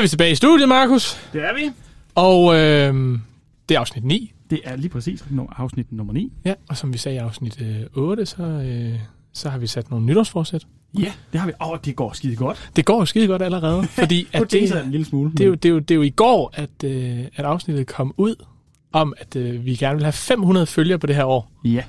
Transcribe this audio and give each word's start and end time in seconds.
er 0.00 0.02
vi 0.02 0.08
tilbage 0.08 0.32
i 0.32 0.34
studiet, 0.34 0.68
Markus. 0.68 1.28
Det 1.32 1.42
er 1.42 1.54
vi. 1.54 1.70
Og 2.14 2.54
øh, 2.54 3.18
det 3.68 3.74
er 3.74 3.80
afsnit 3.80 4.04
9. 4.04 4.32
Det 4.50 4.60
er 4.64 4.76
lige 4.76 4.88
præcis 4.88 5.24
afsnit 5.56 5.92
nummer 5.92 6.12
9. 6.12 6.32
Ja, 6.44 6.54
og 6.68 6.76
som 6.76 6.92
vi 6.92 6.98
sagde 6.98 7.16
i 7.16 7.18
afsnit 7.18 7.62
øh, 7.62 7.76
8, 7.92 8.26
så, 8.26 8.42
øh, 8.42 8.98
så 9.32 9.48
har 9.48 9.58
vi 9.58 9.66
sat 9.66 9.90
nogle 9.90 10.06
nytårsforsæt. 10.06 10.66
Ja, 10.98 11.12
det 11.32 11.40
har 11.40 11.46
vi. 11.46 11.52
Åh, 11.60 11.70
oh, 11.70 11.78
det 11.84 11.96
går 11.96 12.12
skide 12.12 12.36
godt. 12.36 12.70
Det 12.76 12.84
går 12.84 13.04
skide 13.04 13.26
godt 13.26 13.42
allerede, 13.42 13.86
fordi 14.00 14.28
At 14.32 14.40
det, 14.40 14.50
det, 14.50 14.84
en 14.84 14.90
lille 14.90 15.06
smule. 15.06 15.32
det, 15.32 15.40
er 15.40 15.46
jo, 15.46 15.54
det, 15.54 15.64
er 15.64 15.72
jo, 15.72 15.78
det 15.78 15.90
er 15.90 15.96
jo 15.96 16.02
i 16.02 16.10
går, 16.10 16.50
at, 16.54 16.84
øh, 16.84 17.20
at 17.36 17.44
afsnittet 17.44 17.86
kom 17.86 18.14
ud 18.16 18.34
om, 18.92 19.14
at 19.18 19.36
øh, 19.36 19.64
vi 19.64 19.74
gerne 19.74 19.94
vil 19.96 20.04
have 20.04 20.12
500 20.12 20.66
følgere 20.66 20.98
på 20.98 21.06
det 21.06 21.16
her 21.16 21.24
år. 21.24 21.50
Ja. 21.64 21.82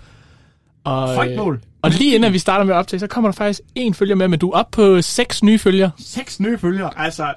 Og, 0.83 1.15
Højt 1.15 1.37
mål. 1.37 1.61
og 1.81 1.91
lige 1.91 2.15
inden 2.15 2.33
vi 2.33 2.39
starter 2.39 2.65
med 2.65 2.73
at 2.73 2.77
optage, 2.77 2.99
så 2.99 3.07
kommer 3.07 3.27
der 3.27 3.35
faktisk 3.35 3.61
en 3.75 3.93
følger 3.93 4.15
med, 4.15 4.27
men 4.27 4.39
du 4.39 4.49
er 4.49 4.57
oppe 4.57 4.71
på 4.75 5.01
seks 5.01 5.43
nye 5.43 5.59
følgere. 5.59 5.91
Seks 5.99 6.39
nye 6.39 6.57
følgere. 6.57 6.99
Altså, 6.99 7.33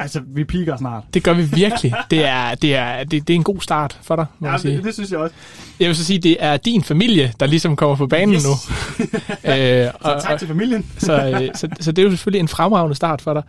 altså, 0.00 0.22
vi 0.34 0.44
piker 0.44 0.76
snart. 0.76 1.04
Det 1.14 1.22
gør 1.22 1.32
vi 1.32 1.42
virkelig. 1.44 1.94
Det 2.10 2.24
er, 2.24 2.54
det 2.54 2.74
er, 2.76 3.04
det, 3.04 3.28
det 3.28 3.34
er 3.34 3.36
en 3.36 3.42
god 3.44 3.60
start 3.60 3.98
for 4.02 4.16
dig, 4.16 4.26
må 4.38 4.46
Ja, 4.46 4.52
jeg 4.52 4.60
sige. 4.60 4.76
det, 4.76 4.84
det, 4.84 4.94
synes 4.94 5.10
jeg 5.10 5.18
også. 5.18 5.34
Jeg 5.80 5.88
vil 5.88 5.96
så 5.96 6.04
sige, 6.04 6.18
det 6.18 6.36
er 6.40 6.56
din 6.56 6.82
familie, 6.84 7.32
der 7.40 7.46
ligesom 7.46 7.76
kommer 7.76 7.96
på 7.96 8.06
banen 8.06 8.34
Yes. 8.34 8.44
nu. 8.44 8.50
øh, 9.52 9.88
og, 10.00 10.20
Så 10.20 10.26
tak 10.28 10.38
til 10.38 10.48
familien. 10.48 10.86
så, 10.98 11.26
øh, 11.42 11.48
så, 11.54 11.68
så 11.80 11.92
det 11.92 12.02
er 12.02 12.06
jo 12.06 12.10
selvfølgelig 12.10 12.40
en 12.40 12.48
fremragende 12.48 12.94
start 12.96 13.22
for 13.22 13.34
dig. 13.34 13.42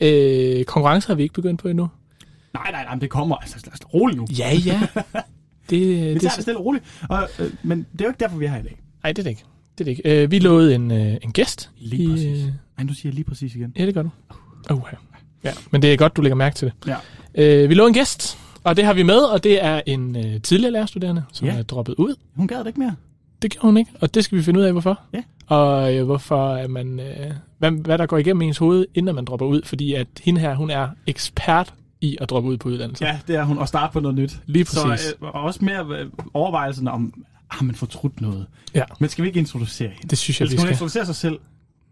Øh, 0.00 0.64
konkurrence 0.64 1.08
har 1.08 1.14
vi 1.14 1.22
ikke 1.22 1.34
begyndt 1.34 1.60
på 1.62 1.68
endnu. 1.68 1.88
Nej, 2.54 2.70
nej, 2.72 2.84
nej, 2.84 2.94
det 2.94 3.10
kommer. 3.10 3.36
Altså, 3.36 3.56
lad 3.64 3.72
os 3.72 3.80
roligt 3.94 4.18
nu. 4.18 4.26
Ja, 4.38 4.54
ja. 4.54 4.80
Det, 5.70 5.80
Vi 5.80 6.14
det, 6.14 6.20
tager 6.20 6.32
det, 6.34 6.42
stille 6.42 6.58
og 6.58 6.64
roligt. 6.64 6.84
Og, 7.08 7.28
øh, 7.38 7.50
men 7.62 7.86
det 7.92 8.00
er 8.00 8.04
jo 8.04 8.10
ikke 8.10 8.20
derfor, 8.20 8.36
vi 8.36 8.44
er 8.44 8.50
her 8.50 8.58
i 8.58 8.62
dag. 8.62 8.80
nej, 9.02 9.12
det 9.12 9.18
er 9.18 9.22
det 9.22 9.30
ikke. 9.30 9.44
Det 9.78 9.80
er 9.80 9.84
det 9.84 9.90
ikke. 9.90 10.22
Øh, 10.22 10.30
vi 10.30 10.38
lovede 10.38 10.74
en, 10.74 10.90
øh, 10.90 11.16
en 11.22 11.32
gæst. 11.32 11.70
Lige 11.78 12.02
i, 12.04 12.08
præcis. 12.10 12.44
øh, 12.44 12.50
Ej, 12.78 12.84
nu 12.84 12.94
siger 12.94 13.08
jeg 13.10 13.14
lige 13.14 13.24
præcis 13.24 13.54
igen. 13.54 13.72
ja, 13.78 13.86
det 13.86 13.94
gør 13.94 14.02
du. 14.02 14.10
Uh, 14.70 14.80
ja. 14.92 14.96
Men 15.70 15.82
det 15.82 15.92
er 15.92 15.96
godt, 15.96 16.16
du 16.16 16.22
lægger 16.22 16.36
mærke 16.36 16.56
til 16.56 16.72
det. 16.84 16.96
Ja. 17.36 17.62
Øh, 17.62 17.68
vi 17.68 17.74
lovede 17.74 17.88
en 17.88 17.94
gæst, 17.94 18.38
og 18.64 18.76
det 18.76 18.84
har 18.84 18.92
vi 18.94 19.02
med, 19.02 19.18
og 19.18 19.44
det 19.44 19.64
er 19.64 19.80
en 19.86 20.16
øh, 20.16 20.40
tidligere 20.42 20.72
lærerstuderende, 20.72 21.24
som 21.32 21.48
Ja. 21.48 21.54
er 21.58 21.62
droppet 21.62 21.94
ud. 21.94 22.14
Hun 22.36 22.46
gad 22.48 22.58
det 22.58 22.66
ikke 22.66 22.80
mere. 22.80 22.94
Det 23.42 23.50
gjorde 23.50 23.66
hun 23.66 23.76
ikke, 23.76 23.90
og 24.00 24.14
det 24.14 24.24
skal 24.24 24.38
vi 24.38 24.42
finde 24.42 24.60
ud 24.60 24.64
af, 24.64 24.72
hvorfor. 24.72 25.00
Ja. 25.14 25.22
Og 25.46 25.94
øh, 25.94 26.04
hvorfor 26.04 26.54
er 26.54 26.68
man, 26.68 27.00
øh, 27.00 27.30
hvad, 27.58 27.70
hvad 27.70 27.98
der 27.98 28.06
går 28.06 28.18
igennem 28.18 28.42
ens 28.42 28.58
hoved, 28.58 28.86
inden 28.94 29.14
man 29.14 29.24
dropper 29.24 29.46
ud. 29.46 29.62
Fordi 29.64 29.94
at 29.94 30.06
hende 30.22 30.40
her, 30.40 30.54
hun 30.54 30.70
er 30.70 30.88
ekspert 31.06 31.74
i 32.00 32.16
at 32.20 32.30
droppe 32.30 32.48
ud 32.48 32.56
på 32.56 32.68
uddannelse. 32.68 33.04
Ja, 33.06 33.18
det 33.26 33.36
er 33.36 33.44
hun. 33.44 33.58
at 33.62 33.68
starte 33.68 33.92
på 33.92 34.00
noget 34.00 34.16
nyt. 34.18 34.36
Lige 34.46 34.64
Så 34.64 34.82
præcis. 34.86 35.14
øh, 35.22 35.28
også 35.34 35.64
mere 35.64 35.86
øh, 35.98 36.06
overvejelsen 36.34 36.88
om, 36.88 37.24
har 37.48 37.64
man 37.64 37.74
fortrudt 37.74 38.20
noget? 38.20 38.46
Ja. 38.74 38.82
Men 39.00 39.08
skal 39.10 39.22
vi 39.22 39.28
ikke 39.28 39.38
introducere 39.40 39.88
hende? 39.88 40.08
Det 40.08 40.18
synes 40.18 40.40
jeg, 40.40 40.44
Eller 40.44 40.50
vi 40.50 40.56
skal 40.56 40.60
hun 40.60 40.66
skal. 40.66 40.74
introducere 40.74 41.06
sig 41.06 41.14
selv? 41.14 41.38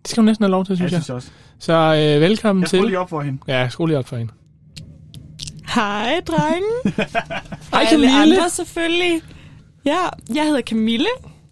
Det 0.02 0.10
skal 0.10 0.20
hun 0.20 0.26
næsten 0.26 0.42
have 0.44 0.50
lov 0.50 0.64
til, 0.66 0.76
synes 0.76 0.92
jeg 0.92 0.96
jeg. 0.96 1.02
synes 1.02 1.08
jeg 1.08 1.16
også. 1.16 1.28
Så 1.58 1.72
øh, 2.14 2.20
velkommen 2.20 2.62
Jeg 2.62 2.68
til. 2.70 2.78
skruer 2.78 2.88
lige 2.88 2.98
op 2.98 3.10
for 3.10 3.20
hende. 3.22 3.38
Ja, 3.48 3.68
skru 3.68 3.86
lige 3.86 3.98
op 3.98 4.08
for 4.08 4.16
hende. 4.16 4.32
Hej, 5.74 6.20
drenge. 6.26 6.66
Hej, 7.72 7.86
Camille. 7.90 8.20
andre 8.22 8.50
selvfølgelig. 8.50 9.20
Ja, 9.84 9.98
jeg 10.34 10.44
hedder 10.44 10.60
Camille, 10.60 11.06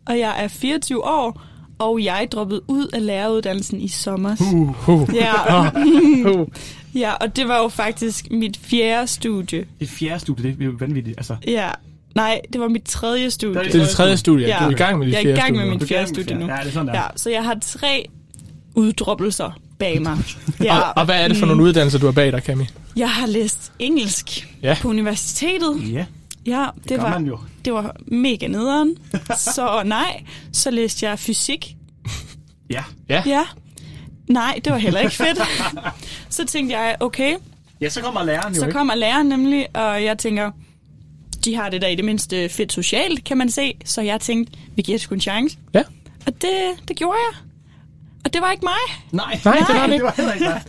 og 0.06 0.18
jeg 0.18 0.44
er 0.44 0.48
24 0.48 1.04
år, 1.04 1.42
og 1.78 2.04
jeg 2.04 2.28
droppede 2.32 2.60
ud 2.68 2.86
af 2.86 3.06
læreruddannelsen 3.06 3.80
i 3.80 3.88
sommer. 3.88 4.36
Uh, 4.54 4.88
uh, 4.88 5.14
Ja, 5.14 5.32
uh. 6.40 6.46
ja, 6.94 7.12
og 7.14 7.36
det 7.36 7.48
var 7.48 7.58
jo 7.62 7.68
faktisk 7.68 8.26
mit 8.30 8.56
fjerde 8.62 9.06
studie. 9.06 9.64
Det 9.80 9.88
fjerde 9.88 10.20
studie, 10.20 10.44
det 10.52 10.60
er 10.60 10.64
jo 10.64 10.72
vanvittigt. 10.78 11.18
Altså, 11.18 11.36
Ja, 11.46 11.70
nej, 12.14 12.40
det 12.52 12.60
var 12.60 12.68
mit 12.68 12.84
tredje 12.84 13.30
studie. 13.30 13.60
Det 13.64 13.74
er 13.74 13.78
det 13.80 13.88
tredje 13.88 14.16
studie. 14.16 14.46
Ja. 14.46 14.58
Du 14.60 14.64
er 14.64 14.70
i 14.70 14.74
gang 14.74 14.98
med 14.98 15.06
dit 15.06 15.12
Jeg 15.14 15.18
er 15.18 15.22
i 15.22 15.24
fjerde 15.26 15.40
gang 15.40 15.52
med 15.56 15.60
studie 15.60 15.70
min 15.70 15.78
nu. 15.80 15.86
fjerde 15.86 16.06
studie 16.08 16.36
nu. 16.38 16.46
Ja, 16.46 16.56
det 16.60 16.66
er 16.66 16.70
sådan 16.70 16.86
der. 16.86 16.94
Ja, 16.94 17.02
så 17.16 17.30
jeg 17.30 17.44
har 17.44 17.58
tre 17.62 18.06
uddroppelser 18.74 19.50
bag 19.78 20.02
mig. 20.02 20.18
Ja, 20.64 20.78
Og, 20.80 20.92
og 20.96 21.04
hvad 21.04 21.24
er 21.24 21.28
det 21.28 21.36
for 21.36 21.46
nogle 21.46 21.62
uddannelser, 21.62 21.98
du 21.98 22.06
har 22.06 22.12
bag 22.12 22.32
dig, 22.32 22.42
Cami? 22.42 22.64
jeg 22.96 23.10
har 23.10 23.26
læst 23.26 23.72
engelsk 23.78 24.48
Ja. 24.62 24.76
på 24.80 24.88
universitetet. 24.88 25.92
Ja, 25.92 26.04
Ja, 26.46 26.66
det, 26.82 26.88
det 26.88 26.98
var 27.02 27.10
man 27.18 27.26
jo. 27.26 27.38
Det 27.64 27.72
var 27.72 27.96
mega 28.06 28.46
nederen. 28.46 28.96
Så 29.54 29.82
nej, 29.84 30.22
så 30.52 30.70
læste 30.70 31.06
jeg 31.08 31.18
fysik. 31.18 31.76
Ja. 32.70 32.82
Ja. 33.08 33.22
Ja. 33.26 33.42
Nej, 34.28 34.60
det 34.64 34.72
var 34.72 34.78
heller 34.78 35.00
ikke 35.00 35.14
fedt. 35.14 35.38
så 36.30 36.46
tænkte 36.46 36.76
jeg, 36.78 36.96
okay, 37.00 37.36
Ja, 37.80 37.88
så 37.88 38.00
kommer 38.00 38.22
læreren 38.24 38.54
jo, 38.54 38.60
så 38.60 38.66
ikke? 38.66 38.76
kommer 38.76 38.94
læreren 38.94 39.26
nemlig, 39.28 39.66
og 39.76 40.04
jeg 40.04 40.18
tænker, 40.18 40.50
de 41.44 41.54
har 41.54 41.68
det 41.70 41.82
der 41.82 41.88
i 41.88 41.94
det 41.94 42.04
mindste 42.04 42.48
fedt 42.48 42.72
socialt, 42.72 43.24
kan 43.24 43.36
man 43.38 43.50
se. 43.50 43.74
Så 43.84 44.00
jeg 44.02 44.20
tænkte, 44.20 44.52
vi 44.76 44.82
giver 44.82 44.98
det 44.98 45.02
sgu 45.02 45.14
en 45.14 45.20
chance. 45.20 45.56
Ja. 45.74 45.82
Og 46.26 46.32
det, 46.42 46.88
det 46.88 46.96
gjorde 46.96 47.18
jeg. 47.30 47.38
Og 48.24 48.32
det 48.34 48.42
var 48.42 48.50
ikke 48.52 48.64
mig. 48.64 48.96
Nej, 49.12 49.40
Nej, 49.44 49.56
det 49.58 49.74
var 49.74 49.80
det 49.80 49.88
det 49.88 49.92
ikke. 49.92 50.04
var 50.04 50.14
heller 50.16 50.32
ikke 50.32 50.44
nej. 50.46 50.62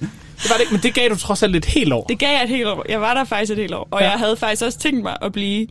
Det 0.43 0.49
var 0.49 0.55
det 0.55 0.61
ikke, 0.61 0.73
men 0.73 0.81
det 0.83 0.93
gav 0.93 1.09
du 1.09 1.15
trods 1.15 1.43
alt 1.43 1.55
et 1.55 1.65
helt 1.65 1.93
år. 1.93 2.05
Det 2.05 2.19
gav 2.19 2.29
jeg 2.33 2.43
et 2.43 2.49
helt 2.49 2.67
år. 2.67 2.85
Jeg 2.89 3.01
var 3.01 3.13
der 3.13 3.23
faktisk 3.23 3.51
et 3.51 3.57
helt 3.57 3.73
år. 3.73 3.87
Og 3.91 3.99
Ja. 3.99 4.05
ja. 4.05 4.11
jeg 4.11 4.19
havde 4.19 4.35
faktisk 4.37 4.61
også 4.63 4.79
tænkt 4.79 5.03
mig 5.03 5.17
at 5.21 5.31
blive... 5.31 5.67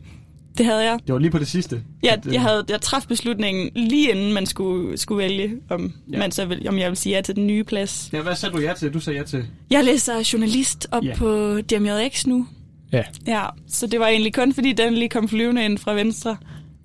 Det 0.57 0.65
havde 0.65 0.83
jeg. 0.83 0.99
Det 1.07 1.13
var 1.13 1.19
lige 1.19 1.31
på 1.31 1.39
det 1.39 1.47
sidste. 1.47 1.81
Jeg, 2.03 2.13
At, 2.13 2.27
øh, 2.27 2.33
jeg, 2.33 2.41
havde, 2.41 2.65
jeg 2.69 2.81
traf 2.81 3.03
beslutningen 3.07 3.69
lige 3.75 4.11
inden 4.11 4.33
man 4.33 4.45
skulle, 4.45 4.97
skulle 4.97 5.17
vælge, 5.23 5.51
om, 5.69 5.81
Ja. 5.81 6.13
ja. 6.13 6.19
man 6.19 6.31
så 6.31 6.45
vil, 6.45 6.69
om 6.69 6.77
jeg 6.79 6.89
vil 6.89 6.97
sige 6.97 7.15
ja 7.15 7.21
til 7.21 7.35
den 7.35 7.47
nye 7.47 7.63
plads. 7.63 8.09
Ja, 8.13 8.21
hvad 8.21 8.35
sagde 8.35 8.55
du 8.55 8.61
ja 8.61 8.73
til? 8.73 8.93
Du 8.93 8.99
sagde 8.99 9.19
ja 9.19 9.25
til. 9.25 9.45
Jeg 9.69 9.83
læser 9.83 10.29
journalist 10.33 10.87
op 10.91 11.03
Ja. 11.03 11.09
ja. 11.09 11.15
på 11.15 11.57
DMJX 11.61 12.25
nu. 12.27 12.47
Ja. 12.91 13.03
Ja, 13.27 13.43
så 13.67 13.87
det 13.87 13.99
var 13.99 14.07
egentlig 14.07 14.33
kun 14.33 14.53
fordi 14.53 14.73
den 14.73 14.93
lige 14.93 15.09
kom 15.09 15.29
flyvende 15.29 15.65
ind 15.65 15.77
fra 15.77 15.93
venstre, 15.93 16.37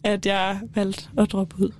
at 0.04 0.26
jeg 0.26 0.58
valgte 0.74 1.02
at 1.18 1.32
droppe 1.32 1.56
ud. 1.58 1.70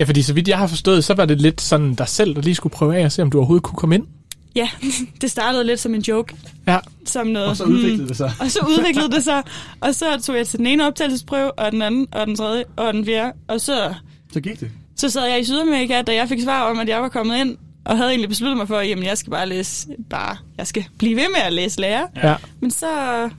ja, 0.00 0.04
fordi 0.04 0.22
så 0.22 0.32
vidt 0.32 0.48
jeg 0.48 0.58
har 0.58 0.66
forstået, 0.66 1.04
så 1.04 1.14
var 1.14 1.24
det 1.24 1.40
lidt 1.40 1.60
sådan 1.60 1.94
dig 1.94 2.08
selv, 2.08 2.34
der 2.34 2.42
lige 2.42 2.54
skulle 2.54 2.72
prøve 2.72 2.96
af 2.96 3.04
at 3.04 3.12
se, 3.12 3.22
om 3.22 3.30
du 3.30 3.38
overhovedet 3.38 3.62
kunne 3.64 3.76
komme 3.76 3.94
ind. 3.94 4.06
Ja, 4.54 4.68
det 5.20 5.30
startede 5.30 5.64
lidt 5.64 5.80
som 5.80 5.94
en 5.94 6.00
joke, 6.00 6.34
Ja. 6.66 6.78
som 7.06 7.26
noget. 7.26 7.48
Og 7.48 7.56
så 7.56 7.64
udviklede 7.64 8.08
det 8.08 8.16
sig. 8.16 8.30
Hmm. 8.30 8.44
Og 8.44 8.50
så 8.50 8.58
udviklede 8.68 9.10
det 9.10 9.24
sig, 9.24 9.42
og 9.80 9.94
så 9.94 10.20
tog 10.22 10.36
jeg 10.36 10.46
til 10.46 10.58
den 10.58 10.66
ene 10.66 10.86
optagelsesprøve, 10.86 11.52
og 11.58 11.72
den 11.72 11.82
anden, 11.82 12.06
og 12.12 12.26
den 12.26 12.36
tredje, 12.36 12.64
og 12.76 12.94
den 12.94 13.04
fjerde, 13.04 13.32
og 13.48 13.60
så, 13.60 13.94
Så 14.32 14.40
gik 14.40 14.60
det. 14.60 14.70
så 14.96 15.08
sad 15.10 15.26
jeg 15.26 15.40
i 15.40 15.44
Sydamerika, 15.44 16.02
da 16.02 16.14
jeg 16.14 16.28
fik 16.28 16.40
svar 16.42 16.62
om, 16.70 16.78
at 16.78 16.88
jeg 16.88 17.02
var 17.02 17.08
kommet 17.08 17.36
ind, 17.38 17.56
og 17.84 17.96
havde 17.96 18.10
egentlig 18.10 18.28
besluttet 18.28 18.56
mig 18.56 18.68
for, 18.68 18.76
at 18.78 18.88
jamen, 18.88 19.04
jeg 19.04 19.18
skal 19.18 19.30
bare 19.30 19.48
læse, 19.48 19.88
bare, 20.10 20.36
jeg 20.58 20.66
skal 20.66 20.84
blive 20.98 21.16
ved 21.16 21.26
med 21.34 21.40
at 21.46 21.52
læse 21.52 21.80
lærer. 21.80 22.06
ja. 22.22 22.34
Men 22.60 22.70
så, 22.70 22.86
nej, 22.86 23.30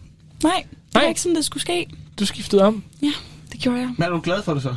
det 0.41 0.43
Nej. 0.43 1.03
var 1.03 1.09
ikke 1.09 1.21
sådan, 1.21 1.35
det 1.35 1.45
skulle 1.45 1.61
ske. 1.61 1.85
Du 2.19 2.25
skiftede 2.25 2.63
om. 2.63 2.83
Ja, 3.01 3.11
det 3.51 3.59
gjorde 3.59 3.79
jeg. 3.79 3.89
Men 3.97 4.03
er 4.03 4.09
du 4.09 4.19
glad 4.23 4.43
for 4.43 4.53
det 4.53 4.63
så? 4.63 4.73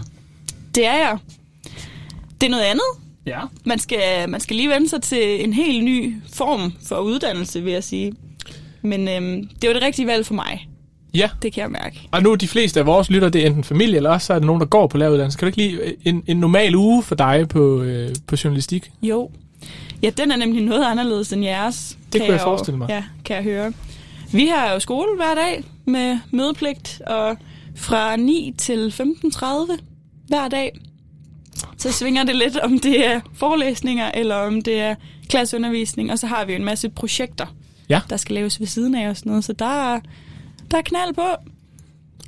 Det 0.74 0.86
er 0.86 0.96
jeg. 0.96 1.18
Det 2.40 2.46
er 2.46 2.50
noget 2.50 2.64
andet. 2.64 2.82
Ja. 3.26 3.40
Man 3.64 3.78
skal, 3.78 4.28
man 4.28 4.40
skal 4.40 4.56
lige 4.56 4.68
vende 4.68 4.88
sig 4.88 5.02
til 5.02 5.44
en 5.44 5.52
helt 5.52 5.84
ny 5.84 6.14
form 6.32 6.72
for 6.88 6.96
uddannelse, 6.98 7.62
vil 7.62 7.72
jeg 7.72 7.84
sige. 7.84 8.12
Men 8.82 9.08
øhm, 9.08 9.48
det 9.62 9.68
var 9.68 9.74
det 9.74 9.82
rigtige 9.82 10.06
valg 10.06 10.26
for 10.26 10.34
mig. 10.34 10.68
Ja. 11.14 11.30
Det 11.42 11.52
kan 11.52 11.62
jeg 11.62 11.70
mærke. 11.70 12.08
Og 12.12 12.22
nu 12.22 12.32
er 12.32 12.36
de 12.36 12.48
fleste 12.48 12.80
af 12.80 12.86
vores 12.86 13.10
lytter, 13.10 13.28
det 13.28 13.42
er 13.42 13.46
enten 13.46 13.64
familie, 13.64 13.96
eller 13.96 14.10
også 14.10 14.26
så 14.26 14.32
er 14.34 14.38
det 14.38 14.46
nogen, 14.46 14.60
der 14.60 14.66
går 14.66 14.86
på 14.86 14.98
læreruddannelse. 14.98 15.38
Kan 15.38 15.46
du 15.46 15.60
ikke 15.60 15.76
lide 15.78 15.94
en, 16.04 16.22
en 16.26 16.36
normal 16.36 16.74
uge 16.76 17.02
for 17.02 17.14
dig 17.14 17.48
på, 17.48 17.82
øh, 17.82 18.14
på 18.26 18.36
journalistik? 18.44 18.90
Jo. 19.02 19.30
Ja, 20.02 20.10
den 20.10 20.30
er 20.30 20.36
nemlig 20.36 20.62
noget 20.62 20.84
anderledes 20.84 21.32
end 21.32 21.44
jeres. 21.44 21.98
Det 22.12 22.12
kan 22.12 22.20
kunne 22.20 22.32
jeg 22.32 22.40
jo- 22.40 22.44
forestille 22.44 22.78
mig. 22.78 22.88
Ja, 22.88 23.04
kan 23.24 23.36
jeg 23.36 23.44
høre. 23.44 23.72
Vi 24.32 24.46
har 24.46 24.72
jo 24.72 24.78
skole 24.80 25.08
hver 25.16 25.34
dag 25.34 25.64
med 25.84 26.18
mødepligt, 26.30 27.00
og 27.06 27.36
fra 27.76 28.16
9 28.16 28.54
til 28.58 28.94
15.30 29.00 29.78
hver 30.28 30.48
dag. 30.48 30.78
Så 31.80 31.92
svinger 31.92 32.24
det 32.24 32.36
lidt, 32.36 32.56
om 32.56 32.78
det 32.78 33.06
er 33.06 33.20
forelæsninger, 33.34 34.10
eller 34.14 34.34
om 34.36 34.62
det 34.62 34.80
er 34.80 34.94
klasseundervisning, 35.28 36.12
og 36.12 36.18
så 36.18 36.26
har 36.26 36.44
vi 36.44 36.52
jo 36.52 36.58
en 36.58 36.64
masse 36.64 36.88
projekter, 36.88 37.46
Ja. 37.88 38.00
der 38.10 38.16
skal 38.16 38.34
laves 38.34 38.60
ved 38.60 38.66
siden 38.66 38.94
af 38.94 39.08
og 39.08 39.16
sådan 39.16 39.30
noget, 39.30 39.44
så 39.44 39.52
der 39.52 39.92
er, 39.94 40.00
der 40.70 40.78
er 40.78 40.82
knald 40.82 41.14
på. 41.14 41.20
Og 41.22 41.38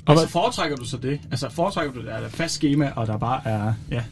Altså 0.07 0.25
hvad, 0.25 0.31
foretrækker 0.31 0.77
du 0.77 0.85
så 0.85 0.97
det? 0.97 1.19
Altså 1.31 1.49
foretrækker 1.49 1.93
du, 1.93 1.99
at 1.99 2.05
der 2.05 2.11
er 2.13 2.25
et 2.25 2.31
fast 2.31 2.53
schema, 2.55 2.91
og 2.95 3.07
der 3.07 3.17
bare 3.17 3.41
er... 3.45 3.73
Ja. 3.91 4.03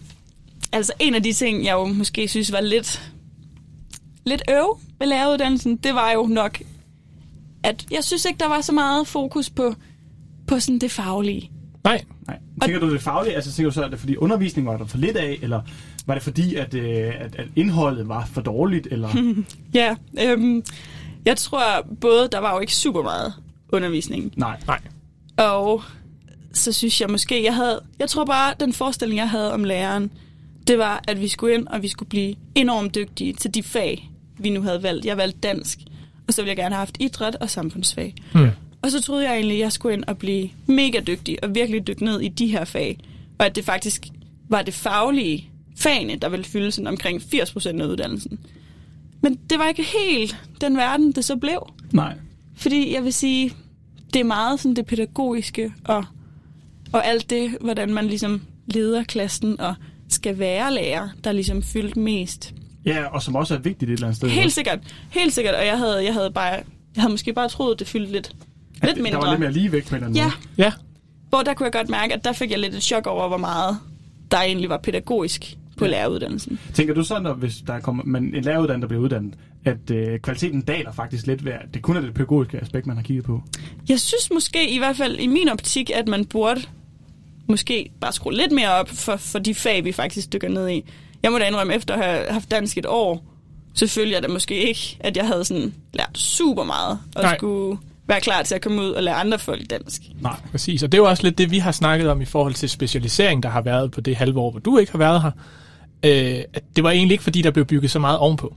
Altså 0.72 0.94
en 1.00 1.16
af 1.16 1.24
de 1.24 1.34
ting, 1.34 1.66
jeg 1.66 1.74
jo 1.74 1.86
måske 1.86 2.28
synes 2.28 2.52
var 2.52 2.62
lidt, 2.62 3.12
lidt 4.26 4.42
øv 4.50 4.80
ved 5.00 5.08
læreruddannelsen, 5.08 5.78
det 5.78 5.96
var 5.96 6.12
jo 6.12 6.28
nok, 6.28 6.60
at 7.64 7.86
jeg 7.92 8.04
synes 8.04 8.26
ikke, 8.26 8.40
der 8.40 8.48
var 8.48 8.62
så 8.62 8.72
meget 8.72 9.08
fokus 9.08 9.50
på, 9.50 9.76
på 10.48 10.60
sådan 10.60 10.80
det 10.80 10.92
faglige. 10.92 11.52
nej, 11.84 12.02
Nej. 12.56 12.68
Tænker 12.68 12.80
du 12.80 12.94
det 12.94 13.01
faglige? 13.01 13.36
Altså 13.36 13.51
tænker 13.51 13.69
du 13.69 13.74
så, 13.74 13.83
at 13.83 13.92
det 13.92 13.98
er 13.98 14.00
fordi 14.00 14.18
undervisning 14.18 14.68
var 14.68 14.78
der 14.78 14.86
for 14.86 14.98
lidt 14.98 15.18
af, 15.18 15.39
eller 15.42 15.62
var 16.06 16.13
det 16.13 16.24
fordi, 16.24 16.56
at, 16.56 16.74
øh, 16.74 17.13
at, 17.19 17.36
at 17.36 17.48
indholdet 17.56 18.07
var 18.07 18.25
for 18.25 18.42
dårligt, 18.42 18.88
eller... 18.92 19.10
Ja, 19.74 19.95
øhm, 20.22 20.63
jeg 21.25 21.38
tror 21.38 21.88
både, 22.01 22.30
der 22.31 22.39
var 22.39 22.54
jo 22.54 22.60
ikke 22.60 22.75
super 22.75 23.04
meget 23.04 23.33
undervisning, 23.69 24.33
Nej. 24.36 24.60
nej. 24.68 24.80
og 25.38 25.83
så 26.54 26.72
synes 26.72 27.01
jeg 27.01 27.10
måske, 27.10 27.44
jeg 27.44 27.56
havde, 27.56 27.81
jeg 28.00 28.10
tror 28.10 28.25
bare, 28.25 28.54
den 28.60 28.74
forestilling, 28.74 29.18
jeg 29.18 29.30
havde 29.30 29.54
om 29.54 29.63
læreren, 29.63 30.12
det 30.68 30.77
var, 30.77 31.04
at 31.07 31.22
vi 31.22 31.27
skulle 31.27 31.54
ind, 31.54 31.68
og 31.68 31.81
vi 31.81 31.88
skulle 31.88 32.10
blive 32.10 32.36
enormt 32.56 32.95
dygtige 32.95 33.34
til 33.34 33.54
de 33.54 33.63
fag, 33.63 34.10
vi 34.38 34.50
nu 34.50 34.62
havde 34.62 34.84
valgt. 34.84 35.06
Jeg 35.06 35.18
valgte 35.18 35.39
dansk, 35.39 35.80
og 36.27 36.34
så 36.34 36.42
ville 36.42 36.50
jeg 36.50 36.57
gerne 36.57 36.75
have 36.75 36.80
haft 36.80 36.98
idræt 37.00 37.36
og 37.36 37.50
samfundsfag. 37.50 38.16
Hmm. 38.34 38.50
Og 38.83 38.92
så 38.92 39.01
troede 39.01 39.24
jeg 39.24 39.36
egentlig, 39.36 39.56
at 39.56 39.60
jeg 39.60 39.72
skulle 39.72 39.94
ind 39.94 40.04
og 40.07 40.18
blive 40.18 40.50
mega 40.66 41.00
dygtig 41.00 41.44
og 41.44 41.56
virkelig 41.56 41.88
dykke 41.88 42.06
ned 42.06 42.22
i 42.22 42.28
de 42.28 42.48
her 42.48 42.66
fag. 42.66 42.98
Og 43.38 43.45
at 43.45 43.56
det 43.56 43.66
faktisk 43.66 44.07
var 44.50 44.62
det 44.62 44.74
faglige 44.74 45.50
fagene, 45.78 46.16
der 46.16 46.30
ville 46.30 46.45
fylde 46.45 46.72
sådan 46.72 46.88
omkring 46.88 47.22
80% 47.22 47.81
af 47.81 47.86
uddannelsen. 47.86 48.39
Men 49.22 49.39
det 49.50 49.60
var 49.60 49.68
ikke 49.68 49.83
helt 49.83 50.38
den 50.62 50.78
verden, 50.78 51.12
det 51.12 51.25
så 51.25 51.36
blev. 51.36 51.68
Nej. 51.94 52.13
fordi 52.56 52.94
jeg 52.94 53.04
vil 53.04 53.13
sige, 53.13 53.54
det 54.13 54.19
er 54.19 54.24
meget 54.24 54.60
sådan 54.60 54.75
det 54.75 54.86
pædagogiske 54.86 55.74
og, 55.86 56.06
og 56.92 57.07
alt 57.07 57.30
det, 57.30 57.57
hvordan 57.62 57.94
man 57.94 58.07
ligesom 58.07 58.42
leder 58.66 59.04
klassen 59.04 59.60
og 59.60 59.75
skal 60.10 60.39
være 60.39 60.74
lærer, 60.74 61.10
der 61.24 61.31
ligesom 61.31 61.63
fyldt 61.63 61.98
mest. 61.98 62.54
Ja, 62.86 63.06
og 63.06 63.22
som 63.24 63.36
også 63.36 63.54
er 63.54 63.60
vigtigt 63.60 63.92
et 63.92 63.94
eller 63.94 64.07
andet 64.07 64.18
sted. 64.18 64.30
Helt 64.30 64.54
sikkert, 64.54 64.80
helt 65.10 65.34
sikkert, 65.34 65.56
og 65.56 65.66
jeg 65.66 65.77
havde, 65.77 66.04
jeg 66.04 66.13
havde 66.13 66.31
bare, 66.31 66.45
jeg 66.45 66.63
havde 66.95 67.12
måske 67.12 67.34
bare 67.34 67.50
troet, 67.50 67.74
at 67.74 67.80
det 67.80 67.88
fyldte 67.88 68.12
lidt, 68.12 68.36
lidt 68.83 68.95
det- 68.95 69.04
mindre. 69.04 69.19
Der 69.19 69.25
var 69.25 69.31
lidt 69.33 69.39
mere 69.39 69.51
ligevægt 69.51 69.86
på 69.89 69.95
en 69.95 70.04
eller 70.04 70.07
anden 70.07 70.18
Ja, 70.18 70.24
måde. 70.25 70.36
Ja, 70.57 70.72
hvor 71.30 71.42
der 71.42 71.54
kunne 71.54 71.66
jeg 71.66 71.74
godt 71.74 71.89
mærke, 71.89 72.13
at 72.13 72.24
der 72.25 72.33
fik 72.33 72.51
jeg 72.51 72.60
lidt 72.60 72.75
et 72.75 72.83
chok 72.83 73.07
over, 73.07 73.28
hvor 73.28 73.38
meget 73.38 73.78
der 74.31 74.38
egentlig 74.42 74.69
var 74.69 74.78
pædagogisk 74.78 75.57
på 75.78 75.86
Ja. 75.86 75.92
læreruddannelsen. 75.92 76.60
Tænker 76.74 76.94
du 76.94 77.04
så, 77.04 77.19
når 77.19 77.33
hvis 77.33 77.56
der 77.68 77.80
kommer 77.80 78.04
man, 78.06 78.24
en 78.36 78.44
læreruddannet, 78.44 78.81
der 78.81 78.88
bliver 78.88 79.04
uddannet, 79.04 79.33
at 79.66 79.92
øh, 79.92 80.19
kvaliteten 80.19 80.62
daler 80.62 80.92
faktisk 80.92 81.28
lidt 81.28 81.45
ved, 81.45 81.51
at 81.51 81.74
det 81.74 81.81
kun 81.81 81.98
er 81.98 82.01
det 82.01 82.13
pædagogiske 82.13 82.60
aspekt, 82.60 82.88
man 82.88 82.95
har 82.95 83.04
kigget 83.04 83.25
på? 83.25 83.42
Jeg 83.89 84.00
synes 84.00 84.30
måske, 84.33 84.69
i 84.69 84.78
hvert 84.78 84.98
fald 84.98 85.19
i 85.19 85.27
min 85.27 85.50
optik, 85.50 85.89
at 85.95 86.07
man 86.07 86.25
burde 86.25 86.62
måske 87.48 87.92
bare 88.01 88.13
skrue 88.13 88.34
lidt 88.34 88.51
mere 88.51 88.72
op 88.72 88.89
for, 88.89 89.16
for 89.16 89.39
de 89.39 89.56
fag, 89.56 89.86
vi 89.86 89.92
faktisk 89.92 90.34
dykker 90.34 90.50
ned 90.50 90.69
i. 90.69 90.84
Jeg 91.24 91.31
må 91.31 91.38
da 91.38 91.48
indrømme, 91.48 91.75
efter 91.75 91.94
at 91.94 92.06
have 92.06 92.25
haft 92.31 92.51
dansk 92.51 92.77
et 92.77 92.86
år, 92.86 93.24
så 93.74 93.88
følte 93.88 94.12
jeg 94.13 94.24
da 94.24 94.27
måske 94.27 94.56
ikke, 94.68 94.98
at 95.00 95.18
jeg 95.18 95.27
havde 95.27 95.45
sådan 95.45 95.74
lært 95.94 96.18
super 96.18 96.63
meget, 96.63 97.00
og 97.16 97.22
Nej. 97.24 97.38
skulle 97.38 97.77
være 98.07 98.21
klar 98.21 98.44
til 98.44 98.56
at 98.56 98.62
komme 98.62 98.81
ud 98.81 98.89
og 98.89 99.03
lære 99.03 99.15
andre 99.15 99.39
folk 99.39 99.69
dansk. 99.69 100.01
Nej. 100.21 100.36
præcis. 100.51 100.83
Og 100.83 100.92
det 100.92 100.98
er 100.98 101.01
jo 101.01 101.09
også 101.09 101.24
lidt 101.24 101.38
det, 101.38 101.51
vi 101.51 101.57
har 101.57 101.71
snakket 101.71 102.09
om 102.09 102.21
i 102.21 102.25
forhold 102.25 102.53
til 102.53 102.69
specialisering, 102.69 103.44
der 103.44 103.50
har 103.50 103.62
været 103.62 103.92
på 103.92 104.01
det 104.01 104.15
halve 104.15 104.39
år, 104.39 104.51
hvor 104.51 104.59
du 104.59 104.77
ikke 104.77 104.92
har 104.92 105.00
været 105.00 105.21
her. 105.21 105.31
Øh, 106.06 106.44
at 106.53 106.63
det 106.75 106.83
var 106.83 106.92
egentlig 106.92 107.13
ikke, 107.13 107.24
fordi 107.24 107.42
der 107.42 107.51
blev 107.51 107.65
bygget 107.65 107.92
så 107.92 108.00
meget 108.00 108.18
ovenpå. 108.18 108.56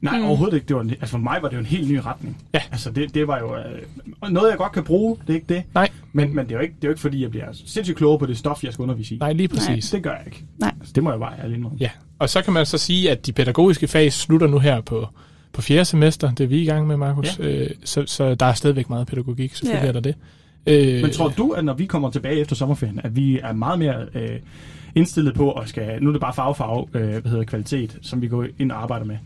Nej, 0.00 0.18
mm. 0.18 0.26
overhovedet 0.26 0.54
ikke. 0.54 0.66
Det 0.68 0.76
var 0.76 0.82
altså 0.82 1.06
for 1.06 1.18
mig 1.18 1.38
var 1.42 1.48
det 1.48 1.54
jo 1.54 1.60
en 1.60 1.66
helt 1.66 1.90
ny 1.90 2.00
retning. 2.04 2.42
Ja. 2.54 2.62
Altså 2.72 2.90
det, 2.90 3.14
det 3.14 3.26
var 3.26 3.38
jo 3.38 3.56
øh, 3.56 4.32
noget, 4.32 4.50
jeg 4.50 4.58
godt 4.58 4.72
kan 4.72 4.84
bruge. 4.84 5.16
Det 5.26 5.30
er 5.30 5.34
ikke 5.34 5.54
det. 5.54 5.62
Nej, 5.74 5.88
Men, 6.12 6.34
men 6.34 6.44
det, 6.44 6.52
er 6.52 6.56
jo 6.56 6.62
ikke, 6.62 6.74
det 6.74 6.84
er 6.84 6.88
jo 6.88 6.92
ikke, 6.92 7.00
fordi 7.00 7.22
jeg 7.22 7.30
bliver 7.30 7.46
sindssygt 7.66 7.96
klogere 7.96 8.18
på 8.18 8.26
det 8.26 8.38
stof, 8.38 8.64
jeg 8.64 8.72
skal 8.72 8.82
undervise 8.82 9.14
i. 9.14 9.18
nej, 9.18 9.32
lige 9.32 9.48
præcis. 9.48 9.90
Det 9.90 10.02
gør 10.02 10.10
jeg 10.10 10.22
ikke. 10.26 10.44
Nej. 10.58 10.74
Altså, 10.80 10.92
det 10.92 11.02
må 11.02 11.10
jeg 11.10 11.20
bare 11.20 11.32
ærligt 11.38 11.56
indrømme. 11.58 11.78
Ja, 11.80 11.90
og 12.18 12.30
så 12.30 12.42
kan 12.42 12.52
man 12.52 12.66
så 12.66 12.78
sige, 12.78 13.10
at 13.10 13.26
de 13.26 13.32
pædagogiske 13.32 13.88
fag 13.88 14.12
slutter 14.12 14.46
nu 14.46 14.58
her 14.58 14.80
på, 14.80 15.08
på 15.56 15.62
fjerde 15.62 15.84
semester. 15.84 16.30
Det 16.34 16.44
er 16.44 16.48
vi 16.48 16.62
i 16.62 16.64
gang 16.64 16.86
med, 16.86 16.96
Markus. 16.96 17.38
Ja. 17.38 17.44
Øh, 17.44 17.70
så, 17.84 18.04
så 18.06 18.34
der 18.34 18.46
er 18.46 18.52
stadigvæk 18.54 18.90
meget 18.90 19.06
pædagogik, 19.06 19.54
selvfølgelig 19.54 19.82
Ja. 19.82 19.88
er 19.88 19.92
der 19.92 20.00
det. 20.00 20.14
Øh, 20.96 21.02
Men 21.02 21.10
tror 21.10 21.28
du, 21.28 21.50
at 21.50 21.64
når 21.64 21.74
vi 21.74 21.86
kommer 21.86 22.10
tilbage 22.10 22.40
efter 22.40 22.56
sommerferien, 22.56 23.00
at 23.04 23.16
vi 23.16 23.38
er 23.38 23.52
meget 23.52 23.78
mere 23.78 23.94
øh, 24.14 24.28
indstillet 24.94 25.34
på 25.34 25.50
at 25.52 25.68
skal, 25.68 26.02
nu 26.02 26.08
er 26.08 26.12
det 26.12 26.20
bare 26.20 26.34
farve, 26.34 26.54
farve, 26.54 26.86
øh, 26.94 27.08
hvad 27.08 27.30
hedder 27.30 27.44
kvalitet, 27.44 27.96
som 28.02 28.22
vi 28.22 28.28
går 28.28 28.46
ind 28.58 28.72
og 28.72 28.82
arbejder 28.82 29.06
med? 29.06 29.16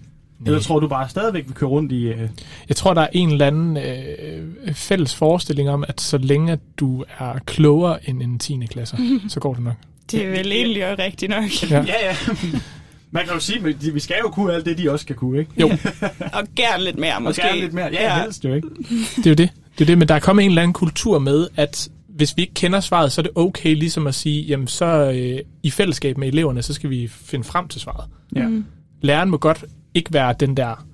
Eller 0.47 0.61
tror 0.61 0.81
du 0.81 0.88
bare 0.88 1.09
stadigvæk, 1.09 1.49
vi 1.49 1.53
kører 1.53 1.71
rundt 1.71 1.93
i... 1.93 2.05
Øh, 2.09 2.29
Jeg 2.69 2.76
tror, 2.76 2.94
der 2.94 3.00
er 3.00 3.09
en 3.12 3.31
eller 3.31 3.47
anden 3.47 3.76
øh, 3.76 4.75
fælles 4.75 5.15
forestilling 5.15 5.71
om, 5.71 5.85
at 5.88 6.00
så 6.00 6.19
længe 6.19 6.53
at 6.53 6.59
du 6.76 7.05
er 7.19 7.38
klogere 7.47 8.09
end 8.09 8.23
en 8.23 8.38
10. 8.38 8.67
klasse, 8.71 8.97
så 9.29 9.41
går 9.41 9.55
det 9.55 9.62
nok. 9.65 9.75
Det 10.11 10.25
er 10.25 10.31
vel 10.31 10.53
egentlig 10.53 10.91
også 10.91 11.03
rigtigt 11.03 11.31
nok. 11.31 11.71
Ja. 11.71 11.76
ja, 11.87 11.94
ja. 12.09 12.17
Man 13.12 13.25
kan 13.25 13.35
jo 13.35 13.41
sige, 13.41 13.69
at 13.69 13.95
vi 13.95 14.01
skal 14.01 14.17
jo 14.25 14.29
kunne 14.31 14.53
alt 14.55 14.67
det, 14.67 14.79
de 14.79 14.91
også 14.91 15.03
skal 15.03 15.17
kunne, 15.17 15.39
ikke? 15.39 15.51
Jo, 15.61 15.69
Og 16.39 16.43
gerne 16.57 16.85
lidt 16.85 16.99
mere, 16.99 17.17
Og 17.17 17.23
måske. 17.23 17.43
gerne 17.43 17.61
lidt 17.61 17.73
mere. 17.73 17.89
Ja, 17.93 18.17
ja, 18.17 18.23
helst 18.23 18.45
jo, 18.45 18.55
ikke? 18.55 18.69
det 19.17 19.27
er 19.27 19.31
jo 19.31 19.35
det. 19.35 19.51
Det 19.79 19.81
er 19.81 19.87
det, 19.87 19.99
men 19.99 20.09
der 20.09 20.15
er 20.15 20.19
kommet 20.19 20.45
en 20.45 20.51
eller 20.51 20.62
anden 20.62 20.73
kultur 20.75 21.19
med, 21.19 21.49
at 21.57 21.89
hvis 22.09 22.37
vi 22.37 22.43
ikke 22.43 22.55
kender 22.55 22.81
svaret, 22.81 23.12
så 23.12 23.21
er 23.21 23.23
det 23.23 23.33
okay 23.35 23.75
ligesom 23.75 24.07
at 24.07 24.15
sige, 24.15 24.43
jamen 24.43 24.67
så 24.67 24.87
øh, 24.87 25.39
i 25.62 25.71
fællesskab 25.71 26.19
med 26.19 26.29
eleverne, 26.29 26.62
så 26.62 26.73
skal 26.75 26.91
vi 26.91 27.09
finde 27.09 27.45
frem 27.45 27.69
til 27.69 27.81
svaret. 27.81 28.05
Ja. 28.37 28.49
Mm. 28.49 28.65
Læreren 29.03 29.31
må 29.31 29.37
godt 29.37 29.65
ikke 29.95 30.12
være 30.12 30.35
den 30.41 30.57
der 30.57 30.87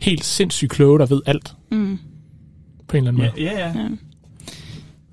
helt 0.00 0.24
sindssygt 0.24 0.70
kloge, 0.70 0.98
der 0.98 1.06
ved 1.06 1.20
alt. 1.26 1.52
Mm. 1.70 1.98
På 2.88 2.96
en 2.96 3.06
eller 3.06 3.10
anden 3.10 3.22
Ja, 3.22 3.30
måde. 3.30 3.42
ja, 3.60 3.68
ja. 3.68 3.88